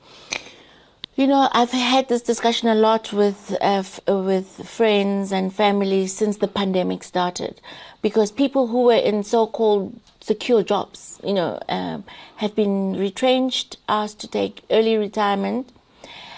You 1.21 1.27
know, 1.27 1.49
I've 1.51 1.69
had 1.69 2.07
this 2.07 2.23
discussion 2.23 2.67
a 2.67 2.73
lot 2.73 3.13
with 3.13 3.51
uh, 3.61 3.85
f- 3.85 3.99
with 4.07 4.67
friends 4.67 5.31
and 5.31 5.53
family 5.53 6.07
since 6.07 6.37
the 6.37 6.47
pandemic 6.47 7.03
started, 7.03 7.61
because 8.01 8.31
people 8.31 8.65
who 8.65 8.85
were 8.85 9.03
in 9.09 9.23
so-called 9.23 9.93
secure 10.19 10.63
jobs, 10.63 11.19
you 11.23 11.35
know, 11.35 11.59
um, 11.69 12.05
have 12.37 12.55
been 12.55 12.97
retrenched, 12.97 13.77
asked 13.87 14.19
to 14.21 14.27
take 14.27 14.63
early 14.71 14.97
retirement, 14.97 15.71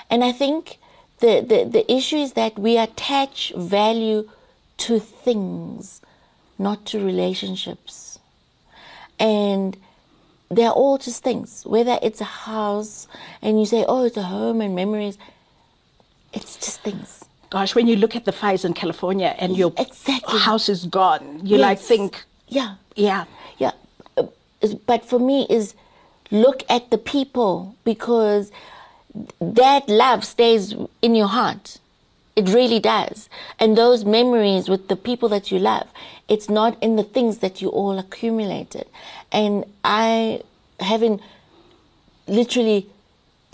and 0.10 0.22
I 0.22 0.34
think 0.34 0.80
the, 1.20 1.40
the 1.40 1.64
the 1.64 1.90
issue 1.90 2.18
is 2.18 2.34
that 2.34 2.60
we 2.60 2.78
attach 2.78 3.54
value 3.56 4.30
to 4.80 5.00
things, 5.00 6.02
not 6.60 6.86
to 6.88 7.00
relationships, 7.00 8.20
and 9.18 9.78
they're 10.50 10.72
all 10.72 10.98
just 10.98 11.24
things. 11.24 11.64
Whether 11.66 11.98
it's 12.02 12.22
a 12.22 12.26
house 12.26 13.08
and 13.42 13.60
you 13.60 13.66
say, 13.66 13.86
oh, 13.88 14.06
it's 14.06 14.18
a 14.18 14.24
home 14.24 14.62
and 14.62 14.76
memories, 14.76 15.18
it's 16.34 16.56
just 16.58 16.82
things. 16.82 17.24
Gosh, 17.50 17.76
when 17.76 17.88
you 17.88 17.96
look 17.96 18.16
at 18.16 18.26
the 18.26 18.32
fires 18.32 18.66
in 18.66 18.74
California 18.74 19.36
and 19.38 19.56
your 19.56 19.74
Exactly. 19.78 20.40
house 20.40 20.70
is 20.70 20.86
gone, 20.86 21.42
you 21.46 21.58
like 21.58 21.80
think, 21.80 22.24
Yeah, 22.48 22.76
yeah, 22.96 23.26
yeah. 23.58 23.72
Uh, 24.18 24.24
But 24.88 25.06
for 25.06 25.20
me, 25.20 25.46
is 25.50 25.76
look 26.32 26.64
at 26.70 26.90
the 26.90 26.98
people 26.98 27.76
because 27.84 28.52
that 29.40 29.88
love 29.88 30.24
stays 30.26 30.74
in 31.02 31.14
your 31.16 31.28
heart. 31.28 31.78
It 32.36 32.50
really 32.50 32.80
does. 32.80 33.30
And 33.60 33.78
those 33.78 34.04
memories 34.04 34.68
with 34.68 34.88
the 34.88 34.96
people 34.96 35.30
that 35.30 35.52
you 35.52 35.60
love, 35.60 35.88
it's 36.28 36.50
not 36.50 36.82
in 36.82 36.96
the 36.96 37.04
things 37.04 37.38
that 37.40 37.62
you 37.62 37.70
all 37.70 38.00
accumulated. 38.00 38.88
And 39.34 39.66
I 39.84 40.42
haven't 40.80 41.22
literally 42.28 42.88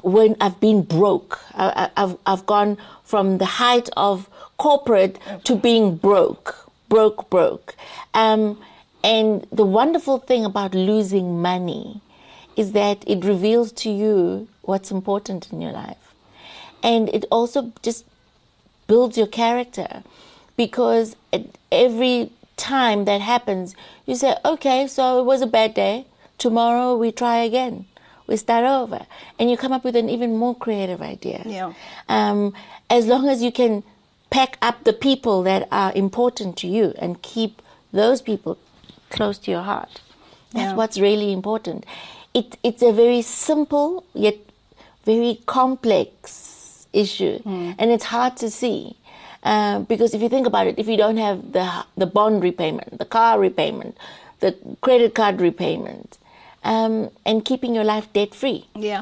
when 0.03 0.35
I've 0.39 0.59
been 0.59 0.81
broke. 0.83 1.39
I, 1.53 1.89
I, 1.95 2.03
I've 2.03 2.17
I've 2.25 2.45
gone 2.45 2.77
from 3.03 3.37
the 3.37 3.45
height 3.45 3.89
of 3.97 4.29
corporate 4.57 5.19
to 5.45 5.55
being 5.55 5.95
broke, 5.95 6.69
broke, 6.89 7.29
broke. 7.29 7.75
Um, 8.13 8.61
and 9.03 9.47
the 9.51 9.65
wonderful 9.65 10.19
thing 10.19 10.45
about 10.45 10.73
losing 10.73 11.41
money 11.41 12.01
is 12.55 12.73
that 12.73 13.03
it 13.07 13.23
reveals 13.23 13.71
to 13.71 13.89
you 13.89 14.47
what's 14.63 14.91
important 14.91 15.51
in 15.51 15.61
your 15.61 15.71
life, 15.71 16.13
and 16.83 17.09
it 17.09 17.25
also 17.31 17.71
just 17.81 18.05
builds 18.87 19.17
your 19.17 19.27
character 19.27 20.03
because 20.57 21.15
every 21.71 22.31
time 22.59 23.05
that 23.05 23.21
happens, 23.21 23.75
you 24.05 24.15
say, 24.15 24.35
okay, 24.43 24.87
so 24.87 25.19
it 25.19 25.25
was 25.25 25.41
a 25.41 25.47
bad 25.47 25.73
day. 25.73 26.05
Tomorrow 26.37 26.95
we 26.97 27.11
try 27.11 27.37
again. 27.37 27.85
we 28.27 28.37
start 28.37 28.63
over, 28.63 29.07
and 29.39 29.49
you 29.49 29.57
come 29.57 29.73
up 29.73 29.83
with 29.83 29.95
an 29.95 30.07
even 30.07 30.37
more 30.37 30.55
creative 30.55 31.01
idea. 31.01 31.41
Yeah. 31.45 31.73
Um, 32.07 32.53
as 32.97 33.07
long 33.07 33.27
as 33.27 33.41
you 33.41 33.51
can 33.51 33.81
pack 34.29 34.51
up 34.61 34.83
the 34.83 34.93
people 34.93 35.41
that 35.49 35.67
are 35.71 35.91
important 35.95 36.55
to 36.61 36.67
you 36.67 36.93
and 36.99 37.19
keep 37.23 37.53
those 37.91 38.21
people 38.21 38.53
close 39.09 39.39
to 39.39 39.49
your 39.49 39.63
heart. 39.63 40.01
That's 40.53 40.69
Yeah. 40.71 40.75
what's 40.79 40.99
really 40.99 41.33
important. 41.33 41.85
It, 42.35 42.57
it's 42.61 42.83
a 42.83 42.91
very 42.93 43.23
simple 43.23 44.03
yet 44.13 44.37
very 45.05 45.41
complex 45.47 46.85
issue, 46.93 47.39
and 47.79 47.89
it's 47.95 48.05
hard 48.05 48.37
to 48.37 48.49
see. 48.51 48.95
Uh, 49.43 49.79
because 49.79 50.13
if 50.13 50.21
you 50.21 50.29
think 50.29 50.45
about 50.45 50.67
it, 50.67 50.75
if 50.77 50.87
you 50.87 50.97
don't 50.97 51.17
have 51.17 51.53
the 51.53 51.85
the 51.95 52.05
bond 52.05 52.43
repayment, 52.43 52.97
the 52.99 53.05
car 53.05 53.39
repayment, 53.39 53.97
the 54.41 54.53
credit 54.81 55.15
card 55.15 55.39
repayment, 55.39 56.17
um, 56.63 57.09
and 57.25 57.45
keeping 57.45 57.73
your 57.73 57.85
life 57.85 58.11
debt 58.13 58.35
free, 58.35 58.65
Yeah. 58.75 59.01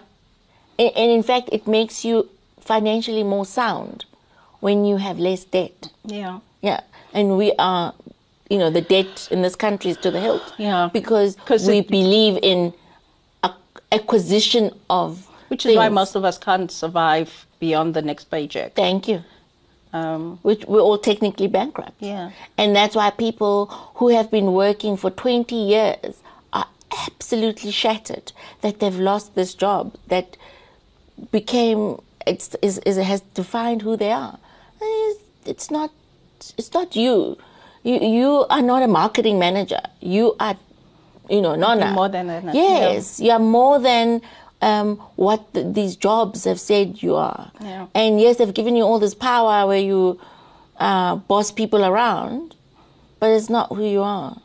and, 0.77 0.91
and 0.95 1.11
in 1.11 1.23
fact, 1.23 1.49
it 1.51 1.65
makes 1.67 2.05
you 2.05 2.29
financially 2.59 3.23
more 3.23 3.45
sound 3.45 4.05
when 4.59 4.85
you 4.85 4.97
have 4.97 5.17
less 5.19 5.43
debt. 5.43 5.89
Yeah. 6.05 6.39
Yeah, 6.61 6.81
and 7.13 7.37
we 7.37 7.53
are, 7.57 7.93
you 8.49 8.57
know, 8.59 8.69
the 8.69 8.81
debt 8.81 9.27
in 9.31 9.41
this 9.41 9.55
country 9.55 9.89
is 9.91 9.97
to 9.97 10.11
the 10.11 10.19
hilt. 10.19 10.53
Yeah. 10.57 10.89
because 10.93 11.35
'Cause 11.45 11.67
we 11.67 11.79
it- 11.79 11.87
believe 11.89 12.37
in 12.43 12.73
ac- 13.43 13.53
acquisition 13.91 14.71
of. 14.89 15.27
Which 15.49 15.65
is 15.65 15.75
why 15.75 15.89
most 15.89 16.15
of 16.15 16.23
us 16.25 16.37
can't 16.37 16.69
survive 16.71 17.45
beyond 17.59 17.93
the 17.95 18.01
next 18.01 18.25
paycheck. 18.29 18.75
Thank 18.75 19.07
you. 19.07 19.23
Um, 19.93 20.39
Which 20.43 20.65
we're 20.65 20.81
all 20.81 20.97
technically 20.97 21.47
bankrupt. 21.47 21.93
Yeah. 21.99 22.31
and 22.57 22.75
that's 22.75 22.95
why 22.95 23.09
people 23.09 23.67
who 23.95 24.09
have 24.09 24.29
been 24.29 24.53
working 24.53 24.97
for 24.97 25.09
twenty 25.09 25.55
years 25.55 26.21
are 26.53 26.67
absolutely 27.07 27.71
shattered 27.71 28.31
that 28.61 28.79
they've 28.79 28.99
lost 28.99 29.33
this 29.35 29.53
job 29.53 29.95
that 30.07 30.37
became 31.31 31.99
it's 32.25 32.55
is, 32.61 32.79
is 32.79 32.97
has 32.97 33.21
defined 33.33 33.81
who 33.81 33.95
they 33.95 34.11
are. 34.11 34.37
It's, 34.81 35.19
it's 35.45 35.71
not 35.71 35.91
it's 36.57 36.73
not 36.73 36.95
you. 36.95 37.37
You 37.83 37.99
you 37.99 38.45
are 38.49 38.61
not 38.61 38.83
a 38.83 38.87
marketing 38.87 39.39
manager. 39.39 39.81
You 40.01 40.35
are 40.39 40.57
you 41.29 41.41
know 41.41 41.55
not 41.55 41.79
a- 41.81 41.91
more 41.91 42.09
than 42.09 42.27
that, 42.27 42.53
Yes, 42.53 43.19
you 43.19 43.31
are 43.31 43.39
more 43.39 43.79
than 43.79 44.21
um, 44.61 44.97
what 45.15 45.53
th 45.53 45.73
these 45.73 45.95
jobs 45.95 46.45
have 46.45 46.59
said 46.59 47.01
you 47.03 47.15
are. 47.15 47.51
Yeah. 47.61 47.87
And 47.93 48.19
yes, 48.19 48.37
they've 48.37 48.53
given 48.53 48.75
you 48.75 48.83
all 48.83 48.99
this 48.99 49.13
power 49.13 49.67
where 49.67 49.79
you 49.79 50.19
uh, 50.79 51.15
boss 51.15 51.51
people 51.51 51.85
around, 51.85 52.55
but 53.19 53.29
it's 53.31 53.49
not 53.49 53.69
who 53.69 53.85
you 53.85 54.01
are. 54.01 54.37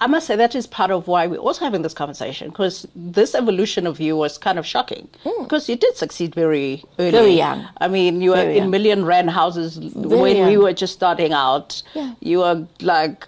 I 0.00 0.06
must 0.06 0.26
say 0.26 0.36
that 0.36 0.54
is 0.54 0.66
part 0.66 0.90
of 0.90 1.06
why 1.06 1.26
we're 1.26 1.38
also 1.38 1.64
having 1.64 1.82
this 1.82 1.94
conversation 1.94 2.48
because 2.50 2.86
this 2.96 3.34
evolution 3.34 3.86
of 3.86 4.00
you 4.00 4.16
was 4.16 4.38
kind 4.38 4.58
of 4.58 4.66
shocking 4.66 5.08
because 5.42 5.68
you 5.68 5.76
did 5.76 5.96
succeed 5.96 6.34
very 6.34 6.82
early. 6.98 7.10
Very 7.12 7.32
young. 7.34 7.66
I 7.80 7.88
mean, 7.88 8.20
you 8.20 8.30
were 8.30 8.36
Very 8.36 8.56
in 8.56 8.64
young. 8.64 8.70
million 8.70 9.04
rand 9.04 9.30
houses 9.30 9.78
when 9.94 10.46
we 10.46 10.56
were 10.56 10.72
just 10.72 10.92
starting 10.94 11.32
out. 11.32 11.82
Yeah. 11.94 12.14
You 12.20 12.38
were 12.38 12.66
like 12.80 13.26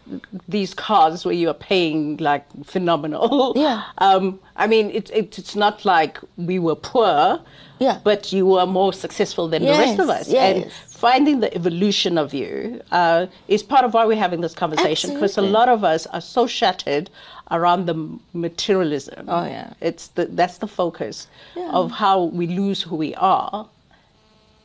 these 0.48 0.74
cars 0.74 1.24
where 1.24 1.34
you 1.34 1.46
were 1.48 1.54
paying 1.54 2.16
like 2.18 2.44
phenomenal. 2.64 3.52
Yeah. 3.56 3.82
Um, 3.98 4.40
I 4.56 4.66
mean, 4.66 4.90
it, 4.90 5.10
it, 5.10 5.38
it's 5.38 5.54
not 5.56 5.84
like 5.84 6.18
we 6.36 6.58
were 6.58 6.74
poor. 6.76 7.40
Yeah. 7.78 8.00
But 8.02 8.32
you 8.32 8.46
were 8.46 8.64
more 8.64 8.94
successful 8.94 9.48
than 9.48 9.62
the 9.62 9.68
rest 9.68 9.98
of 9.98 10.06
Yes, 10.08 10.20
us. 10.22 10.32
And 10.32 10.58
yes. 10.64 10.85
Finding 10.96 11.40
the 11.40 11.54
evolution 11.54 12.16
of 12.16 12.32
you 12.32 12.80
uh, 12.90 13.26
is 13.48 13.62
part 13.62 13.84
of 13.84 13.92
why 13.92 14.06
we're 14.06 14.16
having 14.16 14.40
this 14.40 14.54
conversation 14.54 15.12
because 15.12 15.36
a 15.36 15.42
lot 15.42 15.68
of 15.68 15.84
us 15.84 16.06
are 16.06 16.20
so 16.20 16.46
shattered 16.46 17.10
around 17.50 17.86
the 17.86 17.94
materialism. 18.32 19.26
Oh, 19.28 19.44
yeah. 19.44 19.74
it's 19.80 20.08
the 20.08 20.26
that's 20.26 20.58
the 20.58 20.66
focus 20.66 21.28
of 21.56 21.90
how 21.90 22.24
we 22.24 22.46
lose 22.46 22.82
who 22.82 22.96
we 22.96 23.14
are, 23.16 23.68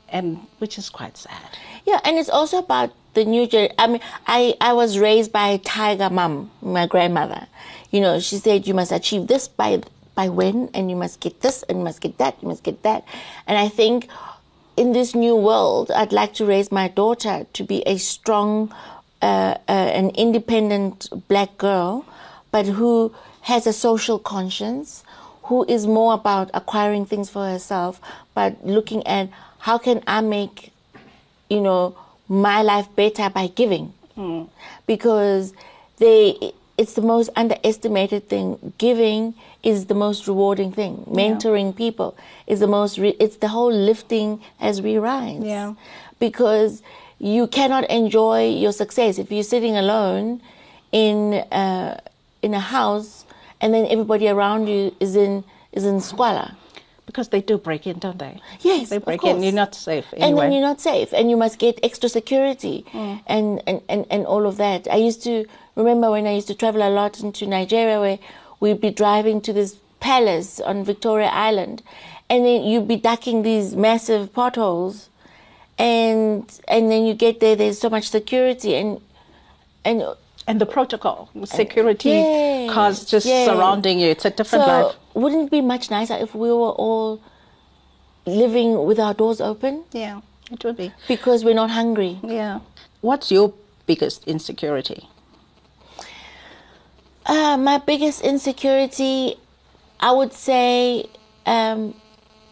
and 0.09 0.39
which 0.59 0.77
is 0.77 0.89
quite 0.89 1.17
sad. 1.17 1.57
Yeah, 1.85 1.99
and 2.05 2.17
it's 2.17 2.29
also 2.29 2.59
about 2.59 2.91
the 3.13 3.25
new 3.25 3.45
gen. 3.45 3.71
I 3.77 3.87
mean, 3.87 4.01
I, 4.25 4.55
I 4.61 4.73
was 4.73 4.97
raised 4.97 5.31
by 5.31 5.49
a 5.49 5.57
tiger 5.57 6.09
mom, 6.09 6.49
my 6.61 6.87
grandmother. 6.87 7.47
You 7.91 7.99
know, 7.99 8.19
she 8.19 8.37
said 8.37 8.67
you 8.67 8.73
must 8.73 8.91
achieve 8.91 9.27
this 9.27 9.47
by 9.47 9.81
by 10.15 10.29
when, 10.29 10.69
and 10.73 10.89
you 10.89 10.95
must 10.95 11.19
get 11.19 11.41
this, 11.41 11.63
and 11.63 11.79
you 11.79 11.83
must 11.83 12.01
get 12.01 12.17
that, 12.17 12.37
you 12.41 12.47
must 12.47 12.63
get 12.63 12.83
that. 12.83 13.03
And 13.47 13.57
I 13.57 13.67
think 13.69 14.07
in 14.77 14.93
this 14.93 15.13
new 15.15 15.35
world, 15.35 15.91
I'd 15.91 16.13
like 16.13 16.33
to 16.35 16.45
raise 16.45 16.71
my 16.71 16.87
daughter 16.87 17.45
to 17.53 17.63
be 17.63 17.81
a 17.83 17.97
strong, 17.97 18.73
uh, 19.21 19.55
uh, 19.67 19.71
an 19.71 20.09
independent 20.11 21.09
black 21.27 21.57
girl, 21.57 22.05
but 22.51 22.65
who 22.65 23.13
has 23.41 23.67
a 23.67 23.73
social 23.73 24.19
conscience, 24.19 25.03
who 25.43 25.65
is 25.65 25.87
more 25.87 26.13
about 26.13 26.49
acquiring 26.53 27.05
things 27.05 27.29
for 27.29 27.45
herself, 27.45 27.99
but 28.33 28.65
looking 28.65 29.05
at 29.05 29.29
how 29.59 29.77
can 29.77 30.01
I 30.07 30.21
make 30.21 30.71
you 31.51 31.59
know, 31.59 31.95
my 32.29 32.61
life 32.61 32.87
better 32.95 33.29
by 33.29 33.47
giving. 33.47 33.93
Because 34.87 35.53
they 35.97 36.53
it's 36.81 36.93
the 36.93 37.01
most 37.01 37.29
underestimated 37.35 38.27
thing. 38.27 38.73
Giving 38.79 39.35
is 39.61 39.85
the 39.85 39.93
most 39.93 40.27
rewarding 40.27 40.71
thing. 40.71 40.93
Mentoring 41.07 41.75
people 41.75 42.17
is 42.47 42.59
the 42.59 42.71
most 42.77 42.97
re- 42.97 43.17
it's 43.19 43.37
the 43.37 43.49
whole 43.49 43.71
lifting 43.71 44.41
as 44.59 44.81
we 44.81 44.97
rise. 44.97 45.43
Yeah. 45.43 45.75
Because 46.19 46.81
you 47.19 47.45
cannot 47.45 47.83
enjoy 47.91 48.49
your 48.49 48.71
success 48.71 49.19
if 49.19 49.31
you're 49.31 49.51
sitting 49.55 49.75
alone 49.77 50.41
in 50.91 51.17
uh, 51.61 51.99
in 52.41 52.55
a 52.55 52.59
house 52.59 53.25
and 53.61 53.71
then 53.75 53.85
everybody 53.85 54.27
around 54.27 54.65
you 54.67 54.95
is 54.99 55.15
in 55.15 55.43
is 55.71 55.85
in 55.85 56.01
squalor. 56.01 56.49
Because 57.05 57.27
they 57.29 57.41
do 57.41 57.57
break 57.57 57.85
in, 57.87 57.99
don't 57.99 58.19
they? 58.19 58.39
Yes, 58.61 58.89
they 58.89 58.97
break 58.97 59.23
in. 59.23 59.43
You're 59.43 59.61
not 59.65 59.75
safe 59.75 60.07
and 60.13 60.23
anyway. 60.23 60.45
then 60.45 60.51
you're 60.53 60.69
not 60.71 60.79
safe 60.81 61.09
and 61.13 61.29
you 61.29 61.37
must 61.37 61.59
get 61.59 61.77
extra 61.83 62.09
security 62.09 62.85
and, 63.27 63.61
and, 63.67 63.81
and, 63.89 64.05
and 64.09 64.25
all 64.25 64.45
of 64.45 64.55
that 64.57 64.87
i 64.89 64.95
used 64.95 65.21
to 65.23 65.45
remember 65.81 66.09
when 66.15 66.25
i 66.31 66.33
used 66.39 66.47
to 66.47 66.55
travel 66.63 66.81
a 66.81 66.91
lot 66.99 67.19
into 67.25 67.45
nigeria 67.47 67.99
where 67.99 68.19
we'd 68.59 68.81
be 68.81 68.91
driving 69.03 69.41
to 69.41 69.51
this 69.59 69.75
palace 69.99 70.59
on 70.69 70.83
victoria 70.91 71.27
island 71.49 71.81
and 72.29 72.45
then 72.45 72.63
you'd 72.63 72.87
be 72.87 72.95
ducking 73.09 73.43
these 73.43 73.75
massive 73.75 74.23
potholes 74.39 75.09
and 75.77 76.59
and 76.67 76.91
then 76.91 77.05
you 77.05 77.13
get 77.13 77.39
there 77.39 77.55
there's 77.55 77.79
so 77.79 77.89
much 77.89 78.09
security 78.09 78.75
and 78.75 79.01
and 79.83 80.03
and 80.47 80.59
the 80.59 80.65
protocol, 80.65 81.29
security 81.45 82.09
Yes, 82.09 82.73
cars 82.73 83.05
just 83.05 83.27
yes. 83.27 83.47
surrounding 83.47 83.99
you. 83.99 84.09
It's 84.09 84.25
a 84.25 84.31
different 84.31 84.65
so 84.65 84.71
life. 84.71 84.95
wouldn't 85.13 85.43
it 85.47 85.51
be 85.51 85.61
much 85.61 85.91
nicer 85.91 86.15
if 86.15 86.33
we 86.33 86.49
were 86.49 86.75
all 86.85 87.21
living 88.25 88.85
with 88.85 88.99
our 88.99 89.13
doors 89.13 89.39
open 89.39 89.83
Yeah, 89.91 90.21
it 90.51 90.63
would 90.63 90.77
be. 90.77 90.91
because 91.07 91.45
we're 91.45 91.53
not 91.63 91.69
hungry 91.69 92.19
Yeah. 92.23 92.59
What's 93.01 93.31
your 93.31 93.53
biggest 93.85 94.27
insecurity? 94.27 95.07
Uh, 97.25 97.57
my 97.57 97.77
biggest 97.77 98.21
insecurity, 98.21 99.35
I 99.99 100.11
would 100.11 100.33
say, 100.33 101.05
um, 101.45 101.93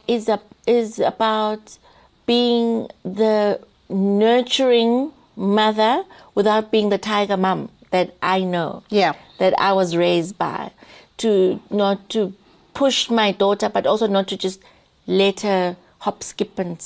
is 0.07 0.29
a, 0.29 0.39
is 0.67 0.99
about 0.99 1.77
being 2.25 2.87
the 3.03 3.59
nurturing 3.89 5.11
mother 5.35 6.03
without 6.35 6.71
being 6.71 6.89
the 6.89 6.97
tiger 6.97 7.37
mom 7.37 7.69
that 7.91 8.15
I 8.21 8.41
know. 8.41 8.83
Yeah. 8.89 9.13
That 9.39 9.59
I 9.59 9.73
was 9.73 9.95
raised 9.95 10.37
by, 10.37 10.71
to 11.17 11.59
not 11.69 12.09
to 12.09 12.33
push 12.73 13.09
my 13.09 13.31
daughter, 13.31 13.69
but 13.69 13.87
also 13.87 14.05
not 14.05 14.27
to 14.27 14.37
just 14.37 14.61
let 15.07 15.41
her 15.41 15.75
hop, 15.99 16.23
skip, 16.23 16.59
and 16.59 16.81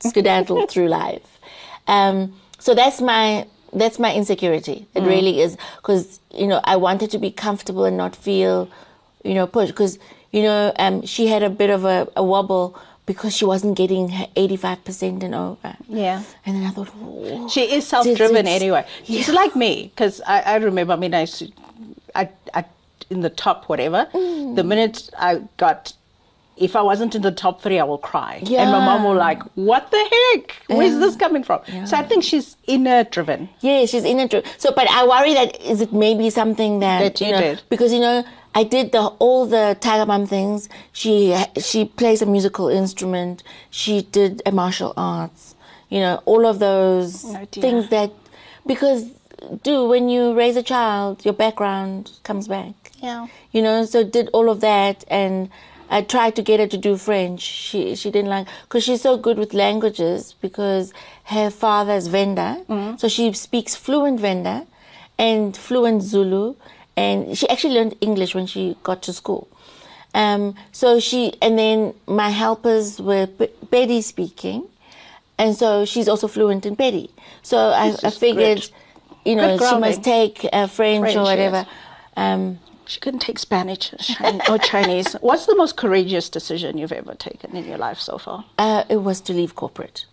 skedaddle 0.00 0.66
through 0.68 0.88
life. 0.88 1.38
Um, 1.86 2.34
so 2.58 2.74
that's 2.74 3.00
my 3.00 3.46
that's 3.72 3.98
my 3.98 4.14
insecurity. 4.14 4.86
It 4.94 5.02
really 5.02 5.40
is 5.40 5.56
because 5.76 6.20
you 6.32 6.46
know 6.46 6.60
I 6.64 6.76
wanted 6.76 7.10
to 7.12 7.18
be 7.18 7.30
comfortable 7.30 7.84
and 7.84 7.96
not 7.96 8.16
feel, 8.16 8.68
you 9.24 9.34
know, 9.34 9.46
pushed. 9.46 9.72
Because 9.72 9.98
you 10.32 10.42
know 10.42 10.72
um, 10.78 11.04
she 11.06 11.26
had 11.28 11.42
a 11.42 11.50
bit 11.50 11.70
of 11.70 11.84
a, 11.84 12.08
a 12.16 12.22
wobble 12.24 12.78
because 13.06 13.36
she 13.36 13.44
wasn't 13.44 13.76
getting 13.76 14.08
her 14.10 14.26
eighty 14.36 14.56
five 14.56 14.84
percent 14.84 15.22
and 15.22 15.34
over. 15.34 15.76
Yeah. 15.88 16.22
And 16.46 16.56
then 16.56 16.64
I 16.64 16.70
thought, 16.70 16.90
"Oh." 17.00 17.48
She 17.48 17.62
is 17.62 17.86
self-driven 17.86 18.36
it's- 18.46 18.60
anyway. 18.60 18.86
She's 19.04 19.28
like 19.28 19.56
me 19.56 19.90
because 19.94 20.20
I, 20.26 20.40
I 20.42 20.56
remember. 20.56 20.92
I 20.92 20.96
mean, 20.96 21.14
I, 21.14 21.26
I, 22.14 22.28
I, 22.54 22.64
in 23.08 23.20
the 23.22 23.30
top 23.30 23.68
whatever. 23.68 24.08
Mm. 24.12 24.56
The 24.56 24.64
minute 24.64 25.10
I 25.18 25.42
got, 25.56 25.92
if 26.60 26.76
I 26.76 26.82
wasn't 26.82 27.14
in 27.14 27.22
the 27.22 27.32
top 27.32 27.62
three, 27.62 27.78
I 27.80 27.84
will 27.84 27.98
cry. 27.98 28.40
Yeah. 28.42 28.62
And 28.62 28.70
my 28.70 28.84
mom 28.84 29.04
will 29.04 29.14
like, 29.16 29.42
"What 29.54 29.90
the 29.90 29.96
heck? 30.14 30.56
Where's 30.68 30.98
this 30.98 31.16
coming 31.16 31.42
from?" 31.42 31.60
So 31.86 31.96
I 31.96 32.02
think 32.04 32.22
she's 32.22 32.56
inner 32.66 33.04
driven. 33.04 33.48
Yeah, 33.60 33.86
she's 33.86 34.04
in 34.04 34.20
it. 34.20 34.46
So, 34.58 34.70
but 34.72 34.88
I 34.90 35.06
worry 35.06 35.34
that 35.34 35.60
is 35.60 35.80
it 35.80 35.92
maybe 35.92 36.30
something 36.30 36.80
that, 36.80 37.00
That 37.00 37.20
you 37.20 37.32
know, 37.32 37.40
did. 37.40 37.62
because 37.70 37.92
you 37.92 38.00
know 38.00 38.24
I 38.54 38.64
did 38.64 38.92
the 38.92 39.02
all 39.18 39.46
the 39.46 39.76
Tiger 39.80 40.06
Mom 40.06 40.26
things. 40.26 40.68
She 40.92 41.34
she 41.58 41.86
plays 41.86 42.20
a 42.22 42.26
musical 42.26 42.68
instrument. 42.68 43.42
She 43.70 44.02
did 44.02 44.42
a 44.46 44.52
martial 44.52 44.92
arts. 44.96 45.54
You 45.88 46.00
know 46.00 46.22
all 46.26 46.46
of 46.46 46.58
those 46.58 47.24
Oh, 47.24 47.46
things 47.50 47.88
that 47.88 48.12
because 48.66 49.06
do 49.62 49.88
when 49.88 50.08
you 50.10 50.34
raise 50.34 50.56
a 50.56 50.62
child, 50.62 51.24
your 51.24 51.34
background 51.34 52.10
comes 52.22 52.46
back. 52.46 52.74
Yeah. 52.98 53.26
You 53.52 53.62
know, 53.62 53.84
so 53.86 54.04
did 54.04 54.28
all 54.34 54.50
of 54.50 54.60
that 54.60 55.04
and 55.08 55.48
I 55.90 56.02
tried 56.02 56.36
to 56.36 56.42
get 56.42 56.60
her 56.60 56.68
to 56.68 56.78
do 56.78 56.96
French. 56.96 57.40
She 57.42 57.96
she 57.96 58.10
didn't 58.10 58.30
like 58.30 58.46
because 58.62 58.84
she's 58.84 59.02
so 59.02 59.16
good 59.16 59.38
with 59.38 59.52
languages 59.52 60.34
because 60.40 60.92
her 61.24 61.50
father's 61.50 62.06
Venda, 62.06 62.64
so 62.98 63.08
she 63.08 63.32
speaks 63.32 63.74
fluent 63.74 64.20
Venda 64.20 64.66
and 65.18 65.56
fluent 65.56 66.02
Zulu, 66.02 66.54
and 66.96 67.36
she 67.36 67.48
actually 67.48 67.74
learned 67.74 67.96
English 68.00 68.34
when 68.34 68.46
she 68.46 68.76
got 68.84 69.02
to 69.02 69.12
school. 69.12 69.48
Um, 70.14 70.54
so 70.72 71.00
she 71.00 71.34
and 71.42 71.58
then 71.58 71.94
my 72.06 72.30
helpers 72.30 73.00
were 73.00 73.26
P- 73.26 73.50
Pedi 73.66 74.02
speaking, 74.02 74.66
and 75.38 75.56
so 75.56 75.84
she's 75.84 76.08
also 76.08 76.28
fluent 76.28 76.66
in 76.66 76.76
Pedi. 76.76 77.10
So 77.42 77.58
I, 77.58 77.94
I 78.02 78.10
figured, 78.10 78.68
you 79.24 79.36
know, 79.36 79.56
she 79.56 79.78
must 79.78 80.02
take 80.02 80.46
uh, 80.52 80.66
French, 80.66 81.02
French, 81.02 81.16
or 81.16 81.20
yes. 81.20 81.26
whatever. 81.26 81.66
Um, 82.16 82.58
She 82.90 82.98
couldn't 82.98 83.20
take 83.20 83.38
Spanish 83.38 83.94
or 84.48 84.58
Chinese. 84.58 85.12
What's 85.20 85.46
the 85.46 85.54
most 85.54 85.76
courageous 85.76 86.28
decision 86.28 86.76
you've 86.76 86.90
ever 86.90 87.14
taken 87.14 87.54
in 87.56 87.64
your 87.64 87.78
life 87.78 88.00
so 88.00 88.18
far? 88.18 88.44
Uh, 88.58 88.82
it 88.88 88.96
was 88.96 89.20
to 89.22 89.32
leave 89.32 89.54
corporate 89.54 90.06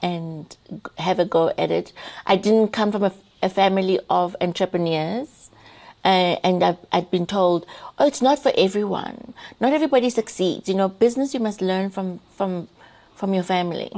and 0.00 0.56
have 0.98 1.18
a 1.18 1.24
go 1.24 1.52
at 1.58 1.72
it. 1.72 1.92
I 2.24 2.36
didn't 2.36 2.68
come 2.68 2.92
from 2.92 3.02
a, 3.02 3.12
a 3.42 3.48
family 3.48 3.98
of 4.08 4.36
entrepreneurs, 4.40 5.50
uh, 6.04 6.36
and 6.44 6.62
I've, 6.62 6.78
I'd 6.92 7.10
been 7.10 7.26
told, 7.26 7.66
"Oh, 7.98 8.06
it's 8.06 8.22
not 8.22 8.38
for 8.38 8.52
everyone. 8.56 9.34
Not 9.58 9.72
everybody 9.72 10.08
succeeds. 10.08 10.68
You 10.68 10.76
know, 10.76 10.88
business 10.88 11.34
you 11.34 11.40
must 11.40 11.60
learn 11.60 11.90
from 11.90 12.20
from 12.36 12.68
from 13.16 13.34
your 13.34 13.42
family, 13.42 13.90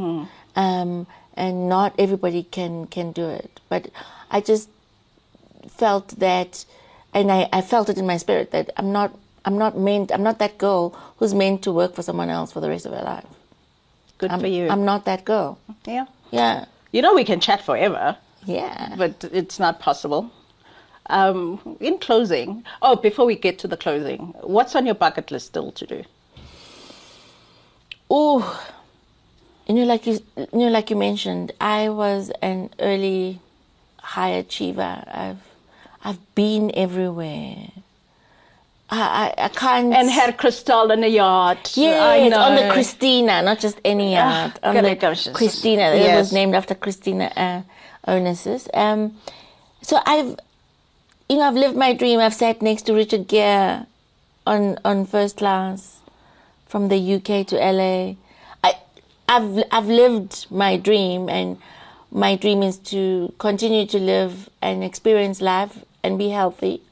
um, 0.57 1.07
and 1.35 1.69
not 1.69 1.95
everybody 1.99 2.45
can 2.45 2.87
can 2.87 3.13
do 3.13 3.29
it." 3.29 3.61
But 3.69 3.91
I 4.31 4.41
just 4.41 4.71
felt 5.69 6.09
that, 6.19 6.65
and 7.15 7.31
I, 7.31 7.49
I 7.53 7.61
felt 7.61 7.89
it 7.89 7.99
in 7.99 8.07
my 8.07 8.17
spirit 8.17 8.51
that 8.53 8.71
I'm 8.77 8.93
not 8.93 9.17
I'm 9.45 9.59
not 9.59 9.77
meant 9.79 10.13
I'm 10.13 10.23
not 10.23 10.39
that 10.39 10.59
girl 10.59 10.91
who's 11.17 11.35
meant 11.35 11.63
to 11.63 11.73
work 11.73 11.95
for 11.95 12.03
someone 12.03 12.31
else 12.31 12.53
for 12.53 12.61
the 12.61 12.69
rest 12.69 12.87
of 12.87 12.93
her 12.93 13.03
life. 13.03 13.27
Good 14.19 14.31
I'm, 14.31 14.41
for 14.41 14.47
you. 14.47 14.69
I'm 14.69 14.85
not 14.85 15.05
that 15.07 15.25
girl. 15.25 15.59
yeah. 15.87 16.07
Yeah, 16.31 16.67
You 16.93 17.03
know 17.03 17.15
we 17.15 17.25
can 17.25 17.41
chat 17.41 17.61
forever, 17.65 18.17
yeah. 18.45 18.95
but 18.97 19.25
it's 19.33 19.59
not 19.59 19.81
possible. 19.81 20.31
Um, 21.07 21.77
in 21.81 21.99
closing, 21.99 22.65
oh, 22.83 22.95
before 22.95 23.27
we 23.27 23.35
get 23.35 23.59
to 23.61 23.67
the 23.69 23.77
closing, 23.77 24.33
what's 24.43 24.77
on 24.77 24.87
your 24.87 24.95
bucket 24.95 25.33
list 25.33 25.47
still 25.47 25.73
to 25.73 25.87
do? 25.87 26.05
Oh, 28.09 28.65
you 29.67 29.75
know, 29.75 29.85
like 29.85 30.07
you, 30.07 30.21
you 30.37 30.47
know, 30.53 30.69
like 30.69 30.91
you 30.91 30.97
mentioned, 30.97 31.51
I 31.61 31.89
was 31.89 32.31
an 32.43 32.71
early 32.79 33.41
high 33.99 34.31
achiever. 34.31 35.03
I've, 35.07 35.43
I've 36.05 36.35
been 36.35 36.71
everywhere. 36.75 37.69
I, 38.93 39.35
I, 39.39 39.45
I 39.45 39.49
can't. 39.49 39.95
And 39.95 40.11
had 40.11 40.37
Crystal 40.37 40.91
in 40.91 41.05
a 41.05 41.07
yacht. 41.07 41.75
I 41.77 41.81
Yes, 41.81 42.35
on 42.37 42.57
the. 42.57 42.73
Christina, 42.73 43.43
not 43.43 43.61
just 43.61 43.79
any 43.85 44.17
Ah, 44.17 44.47
yacht. 44.47 44.59
on 44.63 44.75
the 44.75 44.97
Christina. 45.35 45.83
It 45.95 46.17
was 46.17 46.33
named 46.33 46.55
after 46.55 46.75
Christina 46.75 47.31
uh, 47.37 47.63
Onassis. 48.11 48.69
Um, 48.75 49.17
so 49.83 50.01
I've, 50.07 50.37
you 51.29 51.37
know, 51.37 51.43
I've 51.43 51.55
lived 51.55 51.77
my 51.77 51.93
dream. 51.93 52.19
I've 52.19 52.35
sat 52.35 52.63
next 52.63 52.83
to 52.83 52.95
Richard 52.95 53.29
Gere 53.29 53.87
on 54.47 54.79
on 54.85 55.07
first 55.07 55.37
class 55.37 56.01
from 56.67 56.89
the 56.89 57.15
UK 57.15 57.47
to 57.49 57.57
LA. 57.57 58.15
I, 58.65 58.75
I've 59.29 59.63
I've 59.71 59.87
lived 59.87 60.47
my 60.51 60.77
dream, 60.77 61.29
and 61.29 61.59
my 62.11 62.35
dream 62.35 62.63
is 62.65 62.79
to 62.91 63.33
continue 63.39 63.87
to 63.87 63.99
live 64.01 64.49
and 64.61 64.83
experience 64.83 65.41
life 65.41 65.85
and 66.03 66.19
be 66.19 66.29
healthy. 66.31 66.83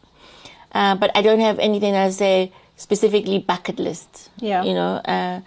Uh, 0.73 0.95
but 0.95 1.11
I 1.17 1.23
don't 1.23 1.41
have 1.41 1.59
anything 1.59 1.95
I 1.95 2.11
say 2.11 2.53
specifically 2.77 3.39
bucket 3.39 3.79
list. 3.79 4.31
Yeah. 4.39 4.63
You 4.65 4.75
know, 4.75 4.95
uh, 5.05 5.41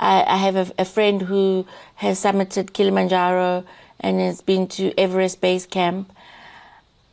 I, 0.00 0.22
I 0.22 0.36
have 0.36 0.56
a, 0.56 0.66
a 0.78 0.84
friend 0.84 1.22
who 1.22 1.66
has 1.96 2.20
summited 2.22 2.72
Kilimanjaro 2.72 3.64
and 4.00 4.20
has 4.20 4.40
been 4.40 4.68
to 4.68 4.92
Everest 4.98 5.40
Base 5.40 5.66
Camp. 5.66 6.12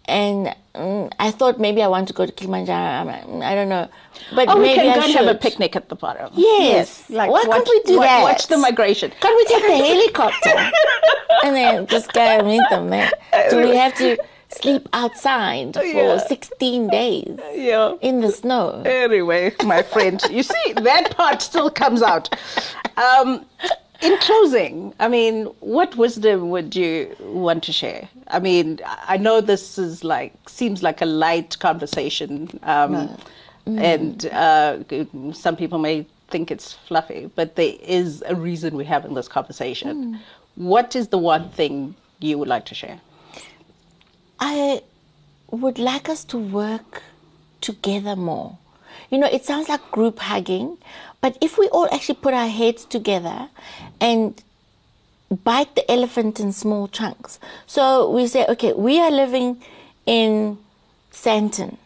And 0.07 0.55
mm, 0.75 1.11
I 1.19 1.31
thought 1.31 1.59
maybe 1.59 1.81
I 1.81 1.87
want 1.87 2.07
to 2.09 2.13
go 2.13 2.27
to 2.27 2.31
Kilimanjaro. 2.31 3.09
I'm- 3.09 3.41
I 3.41 3.55
don't 3.55 3.69
know. 3.69 3.89
But 4.35 4.49
Oh, 4.49 4.59
we 4.61 4.75
can 4.75 4.87
I 4.87 4.93
go 4.95 5.01
and 5.01 5.11
should. 5.11 5.25
have 5.25 5.35
a 5.35 5.39
picnic 5.39 5.75
at 5.75 5.89
the 5.89 5.95
bottom. 5.95 6.29
Yes. 6.35 7.09
Like 7.09 7.31
Why 7.31 7.43
watch, 7.47 7.55
can't 7.65 7.67
we 7.69 7.81
do 7.93 7.99
that? 7.99 8.21
Watch 8.21 8.47
the 8.47 8.57
migration. 8.57 9.11
Can 9.19 9.35
we 9.35 9.45
take 9.45 9.63
the 9.63 9.75
helicopter 9.91 10.71
and 11.43 11.55
then 11.55 11.87
just 11.87 12.13
go 12.13 12.21
and 12.21 12.45
meet 12.47 12.61
them 12.69 12.89
there? 12.91 13.11
Do 13.49 13.57
we 13.57 13.75
have 13.75 13.95
to 13.95 14.17
sleep 14.61 14.87
outside 14.93 15.73
for 15.75 15.83
Yeah. 15.85 16.17
16 16.17 16.87
days 16.99 17.39
Yeah. 17.55 17.95
in 18.01 18.21
the 18.21 18.31
snow? 18.31 18.83
Anyway, 18.85 19.53
my 19.63 19.81
friend, 19.83 20.21
you 20.29 20.43
see, 20.43 20.73
that 20.89 21.15
part 21.15 21.41
still 21.41 21.69
comes 21.69 22.01
out. 22.01 22.25
Um, 22.97 23.45
in 24.01 24.17
closing, 24.19 24.93
I 24.99 25.07
mean, 25.07 25.45
what 25.61 25.95
wisdom 25.95 26.49
would 26.49 26.75
you 26.75 27.15
want 27.21 27.63
to 27.63 27.71
share? 27.71 28.07
I 28.27 28.39
mean, 28.39 28.79
I 29.07 29.17
know 29.17 29.41
this 29.41 29.77
is 29.77 30.03
like 30.03 30.33
seems 30.49 30.83
like 30.83 31.01
a 31.01 31.05
light 31.05 31.57
conversation, 31.59 32.33
um, 32.63 32.93
and 33.65 34.25
uh, 34.27 34.79
some 35.33 35.55
people 35.55 35.79
may 35.79 36.05
think 36.29 36.51
it's 36.51 36.73
fluffy, 36.87 37.31
but 37.35 37.55
there 37.55 37.73
is 37.81 38.23
a 38.27 38.35
reason 38.35 38.75
we're 38.75 38.85
having 38.85 39.13
this 39.13 39.27
conversation. 39.27 40.19
What 40.55 40.95
is 40.95 41.07
the 41.09 41.17
one 41.17 41.49
thing 41.49 41.95
you 42.19 42.37
would 42.37 42.47
like 42.49 42.65
to 42.65 42.75
share? 42.75 42.99
I 44.39 44.81
would 45.51 45.79
like 45.79 46.09
us 46.09 46.23
to 46.25 46.37
work 46.37 47.03
together 47.61 48.15
more. 48.15 48.57
You 49.09 49.17
know, 49.17 49.27
it 49.27 49.45
sounds 49.45 49.69
like 49.69 49.91
group 49.91 50.19
hugging, 50.19 50.77
but 51.21 51.37
if 51.41 51.57
we 51.57 51.67
all 51.69 51.87
actually 51.93 52.15
put 52.15 52.33
our 52.33 52.47
heads 52.47 52.85
together 52.85 53.49
and 54.01 54.41
bite 55.43 55.75
the 55.75 55.89
elephant 55.91 56.39
in 56.39 56.51
small 56.51 56.87
chunks. 56.87 57.39
So 57.65 58.09
we 58.09 58.27
say, 58.27 58.45
okay, 58.47 58.73
we 58.73 58.99
are 58.99 59.11
living 59.11 59.61
in 60.05 60.57
Sandton. 61.11 61.77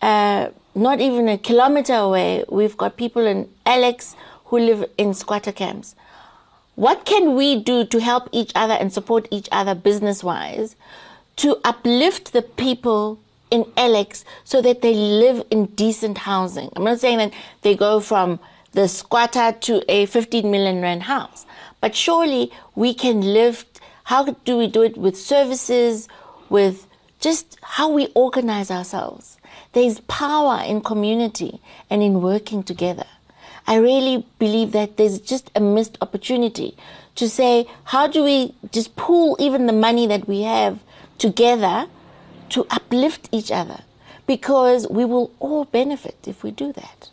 Uh, 0.00 0.48
not 0.74 1.00
even 1.00 1.28
a 1.28 1.36
kilometer 1.36 1.94
away, 1.94 2.44
we've 2.48 2.76
got 2.76 2.96
people 2.96 3.26
in 3.26 3.48
Alex 3.66 4.16
who 4.46 4.58
live 4.58 4.88
in 4.96 5.14
squatter 5.14 5.52
camps. 5.52 5.94
What 6.76 7.04
can 7.04 7.34
we 7.34 7.62
do 7.62 7.84
to 7.84 8.00
help 8.00 8.28
each 8.32 8.52
other 8.54 8.74
and 8.74 8.92
support 8.92 9.28
each 9.30 9.48
other 9.52 9.74
business 9.74 10.24
wise 10.24 10.76
to 11.40 11.58
uplift 11.64 12.34
the 12.34 12.42
people 12.42 13.18
in 13.50 13.64
Alex 13.74 14.26
so 14.44 14.60
that 14.60 14.82
they 14.82 14.92
live 14.92 15.42
in 15.50 15.64
decent 15.66 16.18
housing? 16.18 16.70
I'm 16.76 16.84
not 16.84 17.00
saying 17.00 17.16
that 17.16 17.32
they 17.62 17.74
go 17.74 17.98
from 18.00 18.38
the 18.72 18.86
squatter 18.86 19.52
to 19.52 19.82
a 19.90 20.04
15 20.04 20.50
million 20.50 20.82
rand 20.82 21.04
house, 21.04 21.46
but 21.80 21.94
surely 21.96 22.52
we 22.74 22.92
can 22.92 23.22
lift. 23.22 23.80
How 24.04 24.24
do 24.24 24.58
we 24.58 24.66
do 24.66 24.82
it 24.82 24.98
with 24.98 25.16
services, 25.16 26.08
with 26.50 26.86
just 27.20 27.56
how 27.62 27.88
we 27.88 28.08
organize 28.08 28.70
ourselves? 28.70 29.38
There's 29.72 30.00
power 30.00 30.62
in 30.62 30.82
community 30.82 31.62
and 31.88 32.02
in 32.02 32.20
working 32.20 32.62
together. 32.62 33.06
I 33.66 33.76
really 33.76 34.26
believe 34.38 34.72
that 34.72 34.98
there's 34.98 35.20
just 35.20 35.50
a 35.54 35.60
missed 35.60 35.96
opportunity 36.02 36.76
to 37.14 37.30
say, 37.30 37.66
how 37.84 38.08
do 38.08 38.24
we 38.24 38.54
just 38.72 38.94
pool 38.96 39.36
even 39.40 39.66
the 39.66 39.72
money 39.72 40.06
that 40.06 40.28
we 40.28 40.42
have 40.42 40.80
together 41.20 41.86
to 42.48 42.66
uplift 42.70 43.28
each 43.30 43.52
other? 43.52 43.82
Because 44.26 44.88
we 44.88 45.04
will 45.04 45.30
all 45.38 45.66
benefit 45.66 46.16
if 46.26 46.42
we 46.42 46.50
do 46.50 46.72
that. 46.72 47.10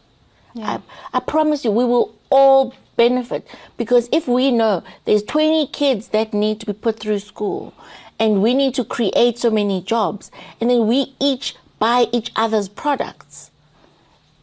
I, 0.60 0.82
I 1.14 1.20
promise 1.20 1.64
you, 1.64 1.70
we 1.70 1.86
will 1.86 2.16
all 2.32 2.74
benefit 2.96 3.48
because 3.78 4.10
if 4.12 4.28
we 4.28 4.52
know 4.52 4.84
there's 5.06 5.22
20 5.22 5.68
kids 5.68 6.08
that 6.08 6.34
need 6.34 6.60
to 6.60 6.66
be 6.66 6.74
put 6.74 7.00
through 7.00 7.20
school 7.20 7.76
and 8.18 8.42
we 8.42 8.56
need 8.56 8.74
to 8.74 8.84
create 8.84 9.38
so 9.38 9.52
many 9.52 9.84
jobs 9.84 10.32
and 10.60 10.68
then 10.72 10.88
we 10.88 11.14
each 11.20 11.56
buy 11.78 12.08
each 12.12 12.32
other's 12.36 12.68
products 12.68 13.52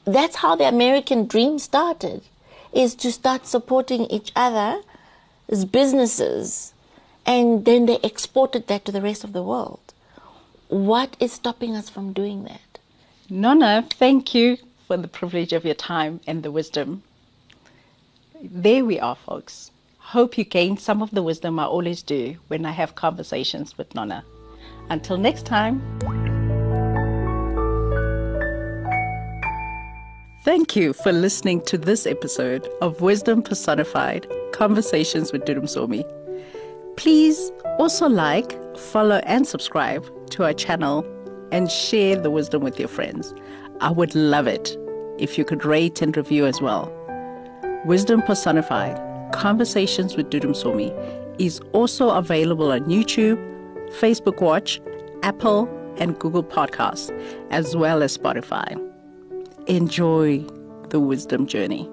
that's 0.05 0.37
how 0.37 0.55
the 0.55 0.69
American 0.69 1.27
dream 1.27 1.59
started, 1.59 2.23
is 2.73 2.95
to 2.97 3.11
start 3.11 3.47
supporting 3.47 4.05
each 4.07 4.33
other 4.37 4.83
as 5.49 5.65
businesses, 5.65 6.74
and 7.27 7.65
then 7.65 7.87
they 7.87 7.99
exported 8.03 8.67
that 8.67 8.85
to 8.85 8.93
the 8.93 9.01
rest 9.01 9.25
of 9.25 9.33
the 9.33 9.43
world. 9.43 9.81
What 10.69 11.17
is 11.21 11.33
stopping 11.33 11.75
us 11.75 11.89
from 11.89 12.13
doing 12.13 12.45
that? 12.45 12.79
Nona, 13.31 13.87
thank 13.91 14.35
you 14.35 14.59
for 14.87 14.97
the 14.97 15.09
privilege 15.09 15.53
of 15.53 15.65
your 15.65 15.75
time 15.75 16.21
and 16.27 16.43
the 16.43 16.51
wisdom. 16.51 17.03
There 18.43 18.85
we 18.85 19.01
are, 19.01 19.17
folks. 19.17 19.71
Hope 19.99 20.37
you 20.37 20.45
gained 20.45 20.81
some 20.81 21.03
of 21.03 21.11
the 21.13 21.23
wisdom 21.23 21.59
I 21.59 21.65
always 21.65 22.03
do 22.03 22.37
when 22.49 22.67
I 22.67 22.73
have 22.73 22.95
conversations 22.95 23.79
with 23.79 23.95
Nona. 23.95 24.25
Until 24.91 25.17
next 25.17 25.47
time. 25.47 25.83
Thank 30.45 30.77
you 30.77 30.93
for 30.93 31.11
listening 31.11 31.63
to 31.63 31.79
this 31.79 32.07
episode 32.07 32.69
of 32.83 33.01
Wisdom 33.01 33.41
Personified 33.43 34.27
Conversations 34.53 35.33
with 35.33 35.47
Dudu 35.47 35.63
Msomi. 35.63 36.24
Please 36.97 37.53
also 37.79 38.09
like, 38.09 38.59
follow, 38.77 39.21
and 39.25 39.47
subscribe 39.47 40.05
to 40.31 40.45
our 40.45 40.53
channel 40.53 41.05
and 41.53 41.71
share 41.71 42.17
the 42.17 42.31
wisdom 42.31 42.63
with 42.63 42.79
your 42.79 42.89
friends. 42.89 43.35
I 43.81 43.91
would 43.91 44.15
love 44.15 44.47
it. 44.47 44.77
if 45.19 45.39
you 45.39 45.45
could 45.45 45.65
rate 45.65 46.03
and 46.03 46.17
review 46.17 46.47
as 46.47 46.61
well. 46.61 46.93
Wisdom 47.85 48.23
Personified 48.23 49.01
Conversations 49.33 50.17
with 50.17 50.31
Dudu 50.31 50.47
Msomi 50.51 50.93
is 51.39 51.61
also 51.73 52.11
available 52.11 52.73
on 52.73 52.81
YouTube, 52.87 53.39
Facebook 53.93 54.41
Watch, 54.41 54.81
Apple, 55.23 55.69
and 55.97 56.19
Google 56.19 56.43
Podcasts, 56.43 57.11
as 57.51 57.77
well 57.77 58.03
as 58.03 58.17
Spotify. 58.17 58.81
Enjoy 59.67 60.39
the 60.91 61.01
wisdom 61.01 61.47
journey. 61.47 61.89